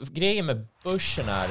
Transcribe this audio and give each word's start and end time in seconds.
grejen 0.00 0.46
med 0.46 0.66
börsen 0.84 1.28
är, 1.28 1.50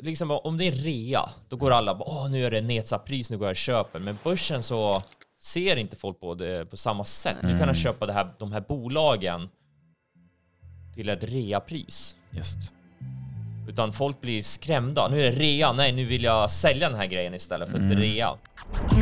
liksom 0.00 0.30
om 0.30 0.58
det 0.58 0.64
är 0.64 0.72
rea, 0.72 1.30
då 1.48 1.56
går 1.56 1.70
alla 1.70 1.94
bara 1.94 2.08
åh 2.08 2.30
nu 2.30 2.46
är 2.46 2.50
det 2.50 2.60
nedsatt 2.60 3.04
pris, 3.04 3.30
nu 3.30 3.38
går 3.38 3.46
jag 3.46 3.52
och 3.52 3.56
köper. 3.56 3.98
Men 3.98 4.18
börsen 4.24 4.62
så 4.62 5.02
ser 5.42 5.76
inte 5.76 5.96
folk 5.96 6.20
på 6.20 6.34
det 6.34 6.70
på 6.70 6.76
samma 6.76 7.04
sätt. 7.04 7.36
Nu 7.42 7.58
kan 7.58 7.68
jag 7.68 7.76
köpa 7.76 8.06
det 8.06 8.12
här, 8.12 8.34
de 8.38 8.52
här 8.52 8.60
bolagen 8.60 9.48
till 10.94 11.08
ett 11.08 11.24
reapris. 11.24 12.16
Just. 12.30 12.72
Utan 13.68 13.92
folk 13.92 14.20
blir 14.20 14.42
skrämda. 14.42 15.08
Nu 15.08 15.20
är 15.20 15.30
det 15.30 15.38
rea, 15.38 15.72
nej 15.72 15.92
nu 15.92 16.04
vill 16.04 16.24
jag 16.24 16.50
sälja 16.50 16.88
den 16.88 16.98
här 16.98 17.06
grejen 17.06 17.34
istället 17.34 17.70
för 17.70 17.76
ett 17.78 17.98
rea. 17.98 18.30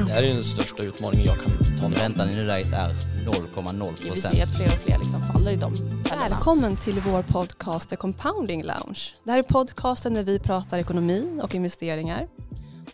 Det 0.07 0.13
här 0.13 0.23
är 0.23 0.35
den 0.35 0.45
största 0.45 0.83
utmaningen 0.83 1.27
jag 1.27 1.37
kan 1.37 1.79
ta 1.79 2.03
Räntan 2.03 2.31
i 2.31 2.37
nuläget 2.37 2.73
är 2.73 2.89
0,0 2.89 4.15
Vi 4.15 4.21
ser 4.21 4.43
att 4.43 4.57
fler 4.57 4.67
och 4.67 4.73
fler 4.73 4.99
liksom 4.99 5.23
faller 5.23 5.53
i 5.53 5.57
de 5.57 5.94
Välkommen 6.11 6.77
till 6.77 7.01
vår 7.01 7.23
podcast 7.23 7.91
The 7.91 7.97
Compounding 7.97 8.63
Lounge. 8.63 9.01
Det 9.25 9.31
här 9.31 9.39
är 9.39 9.43
podcasten 9.43 10.15
där 10.15 10.23
vi 10.25 10.39
pratar 10.39 10.79
ekonomi 10.79 11.41
och 11.43 11.55
investeringar. 11.55 12.29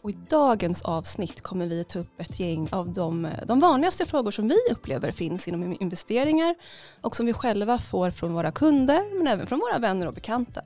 Och 0.03 0.11
I 0.11 0.17
dagens 0.29 0.83
avsnitt 0.83 1.41
kommer 1.41 1.67
vi 1.67 1.85
ta 1.85 1.99
upp 1.99 2.21
ett 2.21 2.41
gäng 2.41 2.69
av 2.73 2.93
de, 2.93 3.29
de 3.47 3.61
vanligaste 3.61 4.07
frågor 4.07 4.31
som 4.31 4.49
vi 4.49 4.57
upplever 4.73 5.13
finns 5.13 5.49
inom 5.49 5.77
investeringar 5.81 6.55
och 7.01 7.17
som 7.17 7.27
vi 7.27 7.33
själva 7.33 7.79
får 7.79 8.11
från 8.11 8.35
våra 8.35 8.53
kunder 8.53 9.19
men 9.19 9.27
även 9.27 9.47
från 9.47 9.59
våra 9.59 9.79
vänner 9.79 10.07
och 10.07 10.15
bekanta. 10.15 10.61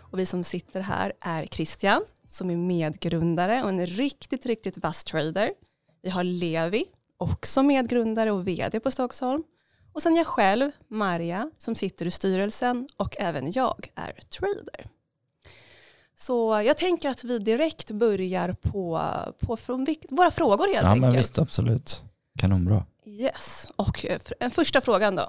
Och 0.00 0.18
vi 0.18 0.26
som 0.26 0.44
sitter 0.44 0.80
här 0.80 1.12
är 1.20 1.46
Christian 1.46 2.02
som 2.26 2.50
är 2.50 2.56
medgrundare 2.56 3.62
och 3.62 3.68
en 3.68 3.86
riktigt, 3.86 4.46
riktigt 4.46 4.78
vass 4.78 5.04
trader. 5.04 5.50
Vi 6.02 6.10
har 6.10 6.24
Levi, 6.24 6.84
också 7.16 7.62
medgrundare 7.62 8.32
och 8.32 8.48
vd 8.48 8.80
på 8.80 8.90
Stockholm. 8.90 9.42
Och 9.98 10.02
sen 10.02 10.16
jag 10.16 10.26
själv, 10.26 10.70
Maria, 10.88 11.50
som 11.58 11.74
sitter 11.74 12.06
i 12.06 12.10
styrelsen 12.10 12.88
och 12.96 13.16
även 13.20 13.52
jag 13.52 13.88
är 13.94 14.12
trader. 14.12 14.86
Så 16.18 16.62
jag 16.66 16.76
tänker 16.76 17.08
att 17.08 17.24
vi 17.24 17.38
direkt 17.38 17.90
börjar 17.90 18.52
på, 18.52 19.02
på 19.38 19.56
från 19.56 19.86
våra 20.10 20.30
frågor 20.30 20.64
helt 20.66 20.76
Ja 20.86 20.94
men 20.94 21.04
enkelt. 21.04 21.18
visst, 21.24 21.38
absolut. 21.38 22.02
Kanonbra. 22.38 22.84
Yes, 23.06 23.68
och 23.76 24.04
eh, 24.04 24.20
en 24.40 24.50
första 24.50 24.80
frågan 24.80 25.14
då. 25.16 25.26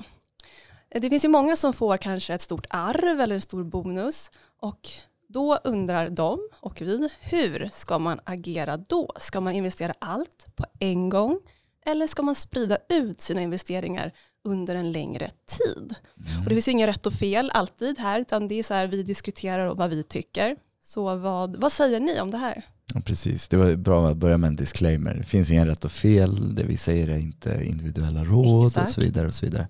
Eh, 0.89 1.01
Det 1.01 1.09
finns 1.09 1.25
ju 1.25 1.29
många 1.29 1.55
som 1.55 1.73
får 1.73 1.97
kanske 1.97 2.33
ett 2.33 2.41
stort 2.41 2.65
arv 2.69 3.21
eller 3.21 3.35
en 3.35 3.41
stor 3.41 3.63
bonus 3.63 4.31
och 4.59 4.89
då 5.27 5.55
undrar 5.63 6.09
de 6.09 6.39
och 6.61 6.81
vi, 6.81 7.09
hur 7.21 7.69
ska 7.73 7.99
man 7.99 8.19
agera 8.23 8.77
då? 8.77 9.13
Ska 9.19 9.39
man 9.41 9.55
investera 9.55 9.93
allt 9.99 10.45
på 10.55 10.65
en 10.79 11.09
gång 11.09 11.39
eller 11.85 12.07
ska 12.07 12.21
man 12.21 12.35
sprida 12.35 12.77
ut 12.89 13.21
sina 13.21 13.41
investeringar 13.41 14.13
under 14.43 14.75
en 14.75 14.91
längre 14.91 15.31
tid? 15.45 15.95
Och 16.43 16.49
det 16.49 16.55
finns 16.55 16.67
inga 16.67 16.87
rätt 16.87 17.05
och 17.05 17.13
fel 17.13 17.51
alltid 17.53 17.99
här, 17.99 18.19
utan 18.19 18.47
det 18.47 18.59
är 18.59 18.63
så 18.63 18.73
här 18.73 18.87
vi 18.87 19.03
diskuterar 19.03 19.65
och 19.65 19.77
vad 19.77 19.89
vi 19.89 20.03
tycker. 20.03 20.55
Så 20.83 21.15
vad, 21.15 21.55
vad 21.55 21.71
säger 21.71 21.99
ni 21.99 22.19
om 22.19 22.31
det 22.31 22.37
här? 22.37 22.65
Ja, 22.93 23.01
precis, 23.01 23.49
det 23.49 23.57
var 23.57 23.75
bra 23.75 24.09
att 24.09 24.17
börja 24.17 24.37
med 24.37 24.47
en 24.47 24.55
disclaimer. 24.55 25.15
Det 25.15 25.23
finns 25.23 25.51
inga 25.51 25.65
rätt 25.65 25.85
och 25.85 25.91
fel, 25.91 26.55
det 26.55 26.63
vi 26.63 26.77
säger 26.77 27.07
är 27.07 27.17
inte 27.17 27.65
individuella 27.65 28.23
råd 28.23 28.67
Exakt. 28.67 28.87
och 28.87 28.93
så 28.93 29.01
vidare. 29.01 29.27
och 29.27 29.33
så 29.33 29.45
vidare. 29.45 29.67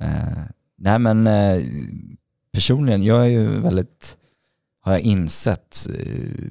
Eh, 0.00 0.42
nej 0.78 0.98
men 0.98 1.26
eh, 1.26 1.62
personligen, 2.52 3.02
jag 3.02 3.20
är 3.20 3.28
ju 3.30 3.60
väldigt, 3.60 4.16
har 4.80 4.92
jag 4.92 5.00
insett, 5.00 5.86
eh, 5.98 6.46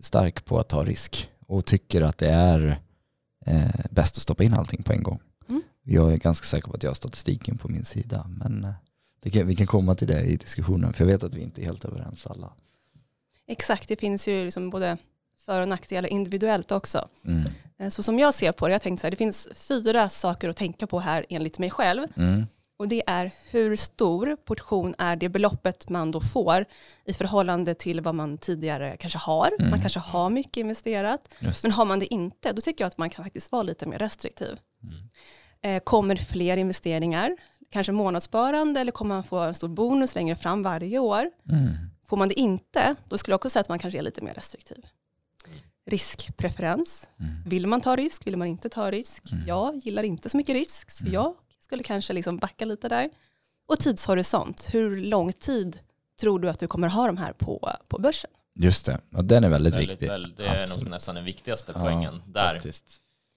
stark 0.00 0.44
på 0.44 0.58
att 0.58 0.68
ta 0.68 0.84
risk 0.84 1.30
och 1.46 1.64
tycker 1.64 2.02
att 2.02 2.18
det 2.18 2.28
är 2.28 2.80
eh, 3.46 3.84
bäst 3.90 4.16
att 4.16 4.22
stoppa 4.22 4.44
in 4.44 4.54
allting 4.54 4.82
på 4.82 4.92
en 4.92 5.02
gång. 5.02 5.20
Mm. 5.86 5.94
Jag 6.02 6.12
är 6.12 6.16
ganska 6.16 6.44
säker 6.44 6.68
på 6.68 6.76
att 6.76 6.82
jag 6.82 6.90
har 6.90 6.94
statistiken 6.94 7.58
på 7.58 7.68
min 7.68 7.84
sida, 7.84 8.26
men 8.28 8.64
eh, 9.24 9.30
kan, 9.30 9.46
vi 9.46 9.56
kan 9.56 9.66
komma 9.66 9.94
till 9.94 10.08
det 10.08 10.20
i 10.20 10.36
diskussionen, 10.36 10.92
för 10.92 11.04
jag 11.04 11.12
vet 11.12 11.22
att 11.22 11.34
vi 11.34 11.42
inte 11.42 11.60
är 11.62 11.64
helt 11.64 11.84
överens 11.84 12.26
alla. 12.26 12.52
Exakt, 13.46 13.88
det 13.88 13.96
finns 13.96 14.28
ju 14.28 14.44
liksom 14.44 14.70
både 14.70 14.98
för 15.44 15.60
och 15.60 15.68
nackdelar 15.68 16.08
individuellt 16.08 16.72
också. 16.72 17.08
Mm. 17.24 17.44
Eh, 17.78 17.88
Så 17.88 18.02
som 18.02 18.18
jag 18.18 18.34
ser 18.34 18.52
på 18.52 18.66
det, 18.68 18.72
jag 18.72 18.82
tänkte 18.82 19.00
så 19.00 19.06
här, 19.06 19.10
det 19.10 19.16
finns 19.16 19.48
fyra 19.54 20.08
saker 20.08 20.48
att 20.48 20.56
tänka 20.56 20.86
på 20.86 21.00
här 21.00 21.26
enligt 21.28 21.58
mig 21.58 21.70
själv. 21.70 22.06
Mm. 22.16 22.46
Och 22.78 22.88
det 22.88 23.02
är 23.06 23.30
hur 23.50 23.76
stor 23.76 24.36
portion 24.36 24.94
är 24.98 25.16
det 25.16 25.28
beloppet 25.28 25.88
man 25.88 26.10
då 26.10 26.20
får 26.20 26.64
i 27.04 27.12
förhållande 27.12 27.74
till 27.74 28.00
vad 28.00 28.14
man 28.14 28.38
tidigare 28.38 28.96
kanske 28.96 29.18
har. 29.18 29.50
Mm. 29.58 29.70
Man 29.70 29.80
kanske 29.80 30.00
har 30.00 30.30
mycket 30.30 30.56
investerat. 30.56 31.34
Just. 31.38 31.62
Men 31.62 31.72
har 31.72 31.84
man 31.84 31.98
det 31.98 32.14
inte, 32.14 32.52
då 32.52 32.60
tycker 32.60 32.84
jag 32.84 32.88
att 32.88 32.98
man 32.98 33.10
kan 33.10 33.24
faktiskt 33.24 33.52
vara 33.52 33.62
lite 33.62 33.86
mer 33.86 33.98
restriktiv. 33.98 34.58
Eh, 35.66 35.80
kommer 35.80 36.16
fler 36.16 36.56
investeringar, 36.56 37.36
kanske 37.70 37.92
månadssparande 37.92 38.80
eller 38.80 38.92
kommer 38.92 39.14
man 39.14 39.24
få 39.24 39.38
en 39.38 39.54
stor 39.54 39.68
bonus 39.68 40.14
längre 40.14 40.36
fram 40.36 40.62
varje 40.62 40.98
år? 40.98 41.30
Mm. 41.48 41.68
Får 42.08 42.16
man 42.16 42.28
det 42.28 42.34
inte, 42.40 42.94
då 43.08 43.18
skulle 43.18 43.32
jag 43.32 43.38
också 43.38 43.50
säga 43.50 43.60
att 43.60 43.68
man 43.68 43.78
kanske 43.78 43.98
är 43.98 44.02
lite 44.02 44.24
mer 44.24 44.34
restriktiv. 44.34 44.86
Riskpreferens. 45.90 47.10
Mm. 47.20 47.32
Vill 47.46 47.66
man 47.66 47.80
ta 47.80 47.96
risk? 47.96 48.26
Vill 48.26 48.36
man 48.36 48.48
inte 48.48 48.68
ta 48.68 48.90
risk? 48.90 49.32
Mm. 49.32 49.46
Jag 49.46 49.76
gillar 49.76 50.02
inte 50.02 50.28
så 50.28 50.36
mycket 50.36 50.52
risk, 50.54 50.90
så 50.90 51.04
Mm. 51.04 51.14
jag 51.14 51.34
skulle 51.60 51.82
kanske 51.82 52.12
liksom 52.12 52.36
backa 52.36 52.64
lite 52.64 52.88
där. 52.88 53.10
Och 53.68 53.78
tidshorisont. 53.78 54.68
Hur 54.72 54.96
lång 54.96 55.32
tid 55.32 55.78
tror 56.20 56.38
du 56.38 56.50
att 56.50 56.58
du 56.58 56.68
kommer 56.68 56.88
ha 56.88 57.06
de 57.06 57.16
här 57.16 57.32
på, 57.32 57.70
på 57.88 57.98
börsen? 57.98 58.30
Just 58.58 58.86
det, 58.86 59.00
och 59.14 59.24
den 59.24 59.44
är 59.44 59.48
väldigt, 59.48 59.74
Väldigt, 59.74 59.90
viktig. 59.90 60.08
väl, 60.08 60.34
det 60.36 60.46
är 60.46 60.62
Absolut. 60.62 60.84
nog 60.84 60.90
nästan 60.90 61.14
den 61.14 61.24
viktigaste 61.24 61.72
Ja, 61.74 61.80
poängen 61.80 62.22
där. 62.26 62.54
faktiskt. 62.54 62.84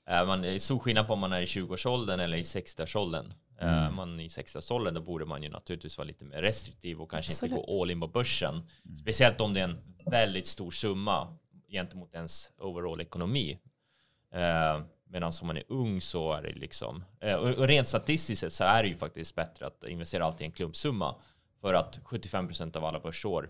Eh, 0.10 0.26
Man, 0.26 0.42
det 0.42 0.50
är 0.54 0.60
stor 0.60 0.80
skillnad 0.80 1.08
på 1.08 1.14
om 1.14 1.20
man 1.20 1.34
är 1.34 1.42
i 1.42 1.46
20-årsåldern 1.46 2.20
eller 2.20 2.38
i 2.38 2.42
60-årsåldern. 2.44 3.34
Eh, 3.62 3.80
Mm. 3.84 3.96
Man 3.96 4.20
i 4.20 4.28
60-årsåldern 4.28 4.94
då 4.94 5.02
borde 5.02 5.26
man 5.26 5.44
ju 5.44 5.50
naturligtvis 5.50 5.98
vara 5.98 6.06
lite 6.08 6.26
mer 6.26 6.42
restriktiv 6.42 7.02
och 7.02 7.12
kanske 7.12 7.32
Absolut. 7.32 7.52
inte 7.52 7.66
gå 7.66 7.82
all 7.82 7.92
in 7.92 8.00
på 8.02 8.08
börsen. 8.08 8.54
Mm. 8.86 8.98
Speciellt 8.98 9.42
om 9.42 9.54
det 9.54 9.60
är 9.60 9.64
en 9.64 9.78
väldigt 10.06 10.48
stor 10.48 10.72
summa 10.72 11.38
gentemot 11.70 12.14
ens 12.16 12.52
overall 12.58 13.02
ekonomi. 13.02 13.60
Eh, 14.34 14.82
Medan 15.12 15.32
om 15.42 15.48
man 15.48 15.58
är 15.58 15.64
ung 15.68 16.02
så 16.02 16.34
är 16.34 16.42
det 16.42 16.54
liksom, 16.54 17.04
eh, 17.22 17.36
och 17.36 17.68
rent 17.68 17.88
statistiskt 17.88 18.42
sett 18.42 18.54
så 18.54 18.64
är 18.64 18.84
det 18.84 18.90
ju 18.90 18.98
faktiskt 18.98 19.36
bättre 19.36 19.68
att 19.68 19.84
investera 19.88 20.26
alltid 20.26 20.42
i 20.42 20.46
en 20.46 20.52
klumpsumma. 20.52 21.16
För 21.62 21.74
att 21.74 22.00
75% 22.06 22.76
av 22.76 22.86
alla 22.86 23.00
börsår 23.00 23.50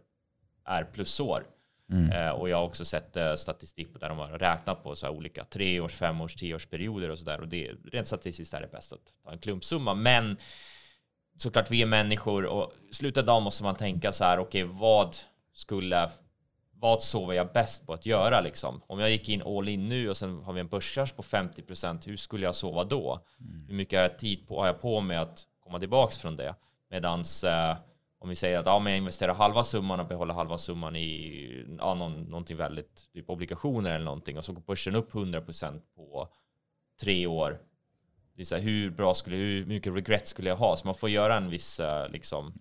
är 0.66 0.84
plusår. 0.84 1.46
Mm. 1.92 2.12
Eh, 2.12 2.30
och 2.30 2.50
jag 2.50 2.58
har 2.58 2.64
också 2.64 2.86
sett 2.86 3.18
eh, 3.18 3.36
statistik 3.36 3.94
på 3.94 4.00
där 4.00 4.10
de 4.10 4.18
har 4.18 4.28
räknat 4.28 4.84
på 4.84 4.96
så 4.96 5.06
här 5.06 5.14
olika 5.14 5.44
treårs, 5.44 5.94
femårs, 5.94 6.36
tioårsperioder 6.36 7.10
och 7.10 7.20
sådär. 7.20 7.42
Och 7.42 7.48
det, 7.48 7.72
rent 7.92 8.08
statistiskt 8.08 8.54
är 8.54 8.62
det 8.62 8.72
bäst 8.72 8.94
att 8.94 9.14
ta 9.24 9.32
en 9.32 9.40
klumpsumma. 9.40 9.94
Men 9.94 10.38
såklart, 11.38 11.72
vi 11.72 11.82
är 11.82 11.86
människor 11.86 12.46
och 12.46 12.74
i 12.92 12.94
slutet 12.94 13.22
av 13.22 13.26
dagen 13.26 13.44
måste 13.44 13.64
man 13.64 13.76
tänka 13.76 14.12
så 14.12 14.24
här, 14.24 14.40
okej, 14.40 14.64
vad 14.64 15.16
skulle, 15.54 16.10
vad 16.72 17.04
sover 17.04 17.34
jag 17.34 17.54
bäst 17.54 17.86
på 17.86 17.94
att 17.94 18.06
göra 18.06 18.42
liksom? 18.42 18.82
Om 18.88 19.00
jag 19.00 19.12
gick 19.12 19.30
in 19.30 19.42
all 19.42 19.68
in 19.68 19.88
nu 19.88 20.10
och 20.10 20.18
sen 20.18 20.44
har 20.44 20.54
vi 20.54 20.60
en 20.60 20.68
börskrasch 20.68 21.16
på 21.16 21.24
50%, 21.24 22.06
hur 22.06 22.18
skulle 22.18 22.46
jag 22.46 22.56
sova 22.56 22.84
då? 22.84 23.26
Hur 23.68 23.76
mycket 23.76 24.20
tid 24.20 24.48
på, 24.48 24.60
har 24.60 24.66
jag 24.68 24.82
på 24.82 25.02
mig 25.02 25.18
att 25.18 25.46
komma 25.64 25.80
tillbaks 25.80 26.18
från 26.18 26.36
det? 26.36 26.56
Medans 26.92 27.44
eh, 27.44 27.76
om 28.20 28.30
vi 28.30 28.36
säger 28.36 28.60
att 28.60 28.66
ja, 28.66 28.80
men 28.80 28.94
jag 28.94 28.98
investerar 28.98 29.34
halva 29.34 29.64
summan 29.64 30.00
och 30.00 30.08
behåller 30.08 30.34
halva 30.34 30.58
summan 30.58 30.96
i 30.96 31.66
ja, 31.80 31.94
någon, 31.94 32.24
någonting 32.24 32.58
väldigt, 32.58 33.12
typ 33.14 33.30
obligationer 33.30 33.96
eller 33.96 34.06
någonting 34.06 34.38
och 34.38 34.46
så 34.46 34.54
går 34.54 34.62
börsen 34.62 34.96
upp 34.96 35.14
100% 35.14 35.82
på 35.96 36.30
tre 37.02 37.28
år. 37.28 37.60
Det 38.36 38.42
är 38.42 38.46
så 38.46 38.56
här, 38.56 38.62
hur 38.62 38.90
bra 38.90 39.14
skulle, 39.14 39.36
hur 39.36 39.66
mycket 39.66 39.94
regret 39.94 40.28
skulle 40.28 40.50
jag 40.50 40.56
ha? 40.56 40.76
Så 40.76 40.88
man 40.88 40.96
får 40.96 41.10
göra 41.10 41.38
en 41.38 41.50
viss 41.50 41.80
eh, 41.80 42.10
liksom, 42.10 42.54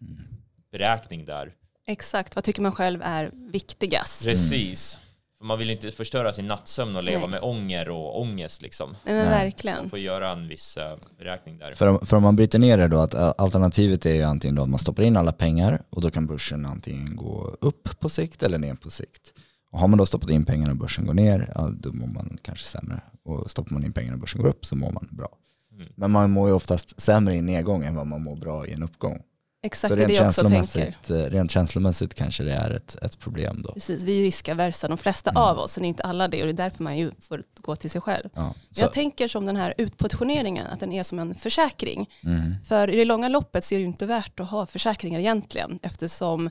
beräkning 0.70 1.24
där. 1.24 1.54
Exakt, 1.86 2.34
vad 2.34 2.44
tycker 2.44 2.62
man 2.62 2.72
själv 2.72 3.02
är 3.02 3.30
viktigast? 3.34 4.24
Precis. 4.24 4.98
För 5.38 5.44
man 5.44 5.58
vill 5.58 5.70
inte 5.70 5.90
förstöra 5.90 6.32
sin 6.32 6.46
nattsömn 6.46 6.96
och 6.96 7.02
leva 7.02 7.20
Nej. 7.20 7.28
med 7.30 7.40
ånger 7.42 7.88
och 7.88 8.20
ångest 8.20 8.62
liksom. 8.62 8.90
Nej, 9.04 9.14
men 9.14 9.26
Nej. 9.26 9.44
verkligen. 9.44 9.78
Man 9.78 9.90
får 9.90 9.98
göra 9.98 10.30
en 10.30 10.48
viss 10.48 10.76
eh, 10.76 10.96
beräkning 11.18 11.58
där. 11.58 11.74
För, 11.74 11.86
om, 11.86 12.06
för 12.06 12.16
om 12.16 12.22
man 12.22 12.36
bryter 12.36 12.58
ner 12.58 12.78
det 12.78 12.88
då, 12.88 12.98
att 12.98 13.14
ä, 13.14 13.32
alternativet 13.38 14.06
är 14.06 14.14
ju 14.14 14.22
antingen 14.22 14.54
då 14.54 14.62
att 14.62 14.68
man 14.68 14.78
stoppar 14.78 15.02
in 15.02 15.16
alla 15.16 15.32
pengar 15.32 15.82
och 15.90 16.00
då 16.00 16.10
kan 16.10 16.26
börsen 16.26 16.66
antingen 16.66 17.16
gå 17.16 17.56
upp 17.60 18.00
på 18.00 18.08
sikt 18.08 18.42
eller 18.42 18.58
ner 18.58 18.74
på 18.74 18.90
sikt. 18.90 19.32
Och 19.70 19.80
har 19.80 19.88
man 19.88 19.98
då 19.98 20.06
stoppat 20.06 20.30
in 20.30 20.44
pengarna 20.44 20.70
och 20.70 20.76
börsen 20.78 21.06
går 21.06 21.14
ner, 21.14 21.52
ja, 21.54 21.70
då 21.80 21.92
mår 21.92 22.06
man 22.06 22.38
kanske 22.42 22.66
sämre. 22.66 23.00
Och 23.24 23.50
stoppar 23.50 23.72
man 23.72 23.84
in 23.84 23.92
pengarna 23.92 24.14
och 24.14 24.20
börsen 24.20 24.42
går 24.42 24.48
upp 24.48 24.66
så 24.66 24.76
mår 24.76 24.90
man 24.92 25.08
bra. 25.10 25.28
Mm. 25.74 25.88
Men 25.94 26.10
man 26.10 26.30
mår 26.30 26.48
ju 26.48 26.54
oftast 26.54 27.00
sämre 27.00 27.34
i 27.34 27.38
en 27.38 27.46
nedgång 27.46 27.84
än 27.84 27.94
vad 27.94 28.06
man 28.06 28.22
mår 28.22 28.36
bra 28.36 28.66
i 28.66 28.72
en 28.72 28.82
uppgång. 28.82 29.22
Exakt, 29.62 29.90
så 29.90 29.96
rent 29.96 30.08
det 30.08 30.14
jag 30.14 30.26
också 30.28 30.42
tänker. 30.42 30.56
känslomässigt, 30.56 31.10
eh, 31.10 31.16
rent 31.16 31.50
känslomässigt 31.50 32.14
kanske 32.14 32.42
det 32.44 32.52
är 32.52 32.70
ett, 32.70 32.96
ett 33.02 33.18
problem 33.18 33.62
då. 33.66 33.72
Precis, 33.72 34.02
vi 34.02 34.18
är 34.18 34.22
riskaversa, 34.22 34.88
de 34.88 34.98
flesta 34.98 35.30
Mm. 35.30 35.42
av 35.42 35.58
oss, 35.58 35.72
är 35.84 35.88
inte 35.88 36.02
alla 36.02 36.28
det 36.28 36.40
och 36.40 36.46
det 36.46 36.52
är 36.52 36.64
därför 36.64 36.82
man 36.84 36.98
ju 36.98 37.10
får 37.28 37.42
gå 37.60 37.76
till 37.76 37.90
sig 37.90 38.00
själv. 38.00 38.28
Ja, 38.34 38.42
Men 38.42 38.54
Jag 38.70 38.92
tänker 38.92 39.28
som 39.28 39.46
den 39.46 39.56
här 39.56 39.74
utpositioneringen, 39.78 40.66
att 40.66 40.80
den 40.80 40.92
är 40.92 41.02
som 41.02 41.18
en 41.18 41.34
försäkring. 41.34 42.10
mm, 42.24 42.54
För 42.64 42.90
i 42.90 42.96
det 42.96 43.04
långa 43.04 43.28
loppet 43.28 43.64
så 43.64 43.74
är 43.74 43.76
det 43.76 43.80
ju 43.80 43.86
inte 43.86 44.06
värt 44.06 44.40
att 44.40 44.50
ha 44.50 44.66
försäkringar 44.66 45.20
egentligen, 45.20 45.78
eftersom 45.82 46.50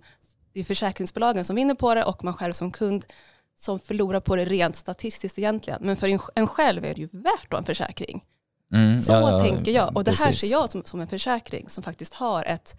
det 0.53 0.60
är 0.60 0.63
försäkringsbolagen 0.63 1.45
som 1.45 1.56
vinner 1.56 1.75
på 1.75 1.95
det 1.95 2.03
och 2.03 2.24
man 2.24 2.33
själv 2.33 2.53
som 2.53 2.71
kund 2.71 3.06
som 3.57 3.80
förlorar 3.80 4.19
på 4.19 4.36
det 4.36 4.45
rent 4.45 4.75
statistiskt 4.75 5.39
egentligen. 5.39 5.80
Men 5.83 5.95
för 5.98 6.19
en- 6.36 6.48
själv 6.48 6.86
är 6.86 6.94
det 6.95 7.01
ju 7.01 7.10
värt 7.12 7.51
ha 7.51 7.57
en 7.57 7.65
försäkring. 7.65 8.24
mm, 8.74 9.01
Så 9.01 9.13
ja, 9.13 9.39
tänker 9.39 9.71
jag. 9.71 9.95
Och 9.98 10.03
det 10.03 10.12
här 10.12 10.25
precis. 10.25 10.42
ser 10.42 10.48
jag 10.51 10.69
som, 10.69 10.83
som 10.86 11.01
en 11.01 11.07
försäkring 11.07 11.69
som 11.69 11.83
faktiskt 11.83 12.13
har 12.13 12.44
ett 12.44 12.75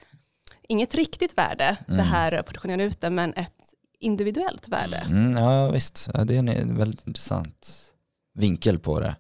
inget 0.69 0.95
riktigt 0.95 1.39
värde, 1.39 1.77
det 1.87 1.93
Mm. 1.93 2.07
här 2.07 2.43
portionera 2.43 2.83
ut 2.85 3.01
det, 3.01 3.11
men 3.11 3.35
ett 3.35 3.53
individuellt 4.01 4.69
värde. 4.69 4.97
Mm, 4.97 5.31
ja 5.31 5.71
visst, 5.71 6.11
ja, 6.15 6.25
det 6.25 6.35
är 6.37 6.39
en 6.39 6.77
väldigt 6.77 7.07
intressant 7.07 7.93
vinkel 8.35 8.79
på 8.79 9.01
det. 9.01 9.17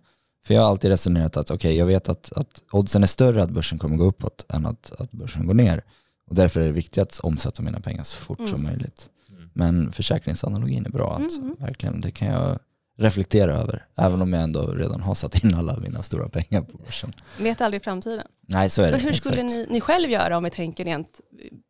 För 0.46 0.54
jag 0.54 0.62
har 0.62 0.68
alltid 0.68 0.90
resonerat 0.90 1.36
att 1.36 1.50
okej, 1.50 1.76
jag 1.76 1.86
vet 1.86 2.08
att, 2.08 2.32
att 2.32 2.62
oddsen 2.70 3.02
är 3.02 3.06
större 3.06 3.42
att 3.42 3.50
börsen 3.50 3.78
kommer 3.78 3.96
gå 3.96 4.04
uppåt 4.04 4.46
än 4.48 4.66
att, 4.66 4.92
att 4.98 5.10
börsen 5.12 5.46
går 5.46 5.54
ner. 5.54 5.84
Och 6.26 6.34
därför 6.34 6.60
är 6.60 6.64
det 6.66 6.72
viktigt 6.72 6.98
att 7.02 7.18
omsätta 7.18 7.62
mina 7.62 7.80
pengar 7.80 8.04
så 8.04 8.18
fort 8.18 8.38
Mm. 8.38 8.50
som 8.50 8.62
möjligt. 8.62 9.08
Mm. 9.30 9.50
Men 9.52 9.92
försäkringsanalogin 9.92 10.86
är 10.86 10.90
bra 10.90 11.14
alltså, 11.14 11.40
Mm. 11.42 11.56
verkligen. 11.58 12.00
Det 12.00 12.10
kan 12.10 12.28
jag 12.28 12.58
reflektera 12.98 13.52
över, 13.52 13.86
även 13.96 14.22
om 14.22 14.32
jag 14.32 14.42
ändå 14.42 14.66
redan 14.66 15.00
har 15.00 15.14
satt 15.14 15.44
in 15.44 15.54
alla 15.54 15.76
mina 15.76 16.02
stora 16.02 16.28
pengar 16.28 16.62
på 16.62 16.78
börsen. 16.78 17.12
Vet 17.40 17.60
aldrig 17.60 17.84
framtiden. 17.84 18.26
Nej, 18.40 18.70
så 18.70 18.82
är 18.82 18.86
det. 18.86 18.92
Men 18.92 19.00
hur 19.00 19.12
skulle 19.12 19.42
ni, 19.42 19.66
ni 19.70 19.80
själv 19.80 20.10
göra 20.10 20.36
om 20.36 20.44
vi 20.44 20.50
tänker 20.50 20.84
rent 20.84 21.20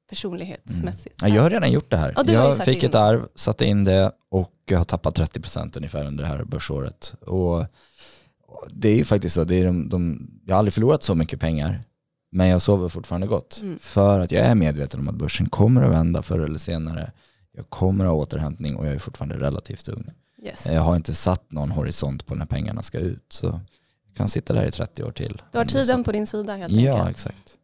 personlighetsmässigt? 0.09 1.23
Ja, 1.23 1.29
jag 1.29 1.43
har 1.43 1.51
redan 1.51 1.73
gjort 1.73 1.91
det 1.91 1.97
här. 1.97 2.15
Ju 2.27 2.33
jag 2.33 2.65
fick 2.65 2.83
in 2.83 2.89
ett 2.89 2.95
arv, 2.95 3.29
satte 3.35 3.65
in 3.65 3.85
det 3.85 4.13
och 4.31 4.53
jag 4.65 4.79
har 4.79 4.85
tappat 4.85 5.19
30% 5.19 5.77
ungefär 5.77 6.07
under 6.07 6.25
det 6.25 6.29
här 6.29 6.45
börsåret. 6.45 7.15
Och 7.21 7.65
det 8.71 8.89
är 8.89 8.97
ju 8.97 9.05
faktiskt 9.05 9.35
så, 9.35 9.45
det 9.45 9.61
är 9.61 9.65
de, 9.65 9.89
de, 9.89 10.31
jag 10.47 10.55
har 10.55 10.59
aldrig 10.59 10.73
förlorat 10.73 11.03
så 11.03 11.15
mycket 11.15 11.41
pengar, 11.41 11.85
men 12.33 12.49
jag 12.49 12.63
sover 12.63 12.89
fortfarande 12.89 13.27
gott. 13.27 13.61
Mm. 13.63 13.79
För 13.79 14.21
att 14.21 14.33
jag 14.33 14.47
är 14.47 14.55
medveten 14.55 15.01
om 15.01 15.09
att 15.09 15.15
börsen 15.15 15.49
kommer 15.49 15.83
att 15.83 15.93
vända 15.93 16.23
förr 16.23 16.39
eller 16.41 16.59
senare. 16.59 17.13
Jag 17.53 17.71
kommer 17.71 18.05
att 18.05 18.11
ha 18.11 18.17
återhämtning 18.17 18.77
och 18.77 18.87
jag 18.87 18.95
är 18.95 18.99
fortfarande 18.99 19.39
relativt 19.39 19.89
ung. 19.89 20.05
Yes. 20.43 20.67
Jag 20.67 20.81
har 20.83 20.97
inte 20.97 21.15
satt 21.15 21.53
någon 21.53 21.71
horisont 21.71 22.27
på 22.27 22.35
när 22.35 22.47
pengarna 22.47 22.83
ska 22.83 22.99
ut. 22.99 23.33
Så 23.33 23.47
jag 24.07 24.17
kan 24.17 24.29
sitta 24.29 24.55
där 24.55 24.65
i 24.65 24.71
30 24.71 25.05
år 25.05 25.11
till. 25.13 25.43
Du 25.53 25.59
har 25.59 25.65
tiden 25.65 26.05
på 26.05 26.13
din 26.13 26.27
sida 26.27 26.57
helt 26.57 26.73
Ja, 26.73 26.93
enkelt. 26.93 27.11
exakt. 27.11 27.59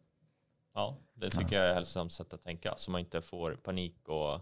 Ja, 0.75 0.97
det 1.13 1.29
tycker 1.29 1.55
jag 1.55 1.65
är 1.65 1.69
ett 1.69 1.75
hälsosamt 1.75 2.13
sätt 2.13 2.33
att 2.33 2.43
tänka. 2.43 2.73
Så 2.77 2.91
man 2.91 3.01
inte 3.01 3.21
får 3.21 3.51
panik 3.55 4.07
och 4.07 4.41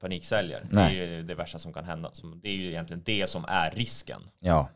paniksäljer. 0.00 0.66
Nej. 0.70 0.94
Det 0.96 1.02
är 1.04 1.06
ju 1.16 1.22
det 1.22 1.34
värsta 1.34 1.58
som 1.58 1.72
kan 1.72 1.84
hända. 1.84 2.10
Det 2.42 2.48
är 2.48 2.54
ju 2.54 2.68
egentligen 2.68 3.02
det 3.06 3.30
som 3.30 3.44
är 3.48 3.70
risken. 3.70 4.22
Ja, 4.38 4.68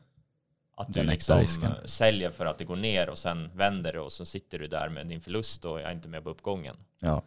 Att 0.76 0.94
du 0.94 1.02
liksom 1.02 1.38
risken. 1.38 1.70
eh, 1.72 1.84
säljer 1.84 2.30
för 2.30 2.46
att 2.46 2.58
det 2.58 2.64
går 2.64 2.76
ner 2.76 3.08
och 3.08 3.18
sen 3.18 3.50
vänder 3.54 3.92
det 3.92 4.00
och 4.00 4.12
så 4.12 4.25
sitter 4.25 4.58
du 4.58 4.66
där 4.68 4.88
med 4.88 5.06
din 5.06 5.20
förlust 5.20 5.64
och 5.64 5.80
är 5.80 5.92
inte 5.92 6.08
med 6.08 6.25
på 6.25 6.30
uppgången. 6.30 6.76
Ja. 7.00 7.22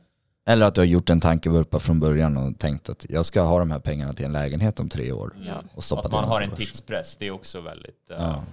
Eller 0.47 0.65
att 0.65 0.75
du 0.75 0.81
har 0.81 0.85
gjort 0.85 1.09
en 1.09 1.19
tankevurpa 1.21 1.79
från 1.79 1.99
början 1.99 2.37
och 2.37 2.57
tänkt 2.59 2.89
att 2.89 3.05
jag 3.09 3.25
ska 3.25 3.41
ha 3.41 3.59
de 3.59 3.71
här 3.71 3.79
pengarna 3.79 4.13
till 4.13 4.25
en 4.25 4.31
lägenhet 4.31 4.79
om 4.79 4.89
tre 4.89 5.11
år. 5.11 5.35
Ja. 5.45 5.63
Och 5.73 5.83
stoppat 5.83 6.05
Att 6.05 6.11
man 6.11 6.23
har 6.23 6.41
en 6.41 6.51
tidspress, 6.55 7.15
det 7.19 7.27
är 7.27 7.31
också 7.31 7.61
väldigt... 7.61 8.11
eh, 8.11 8.17
Ja. 8.19 8.43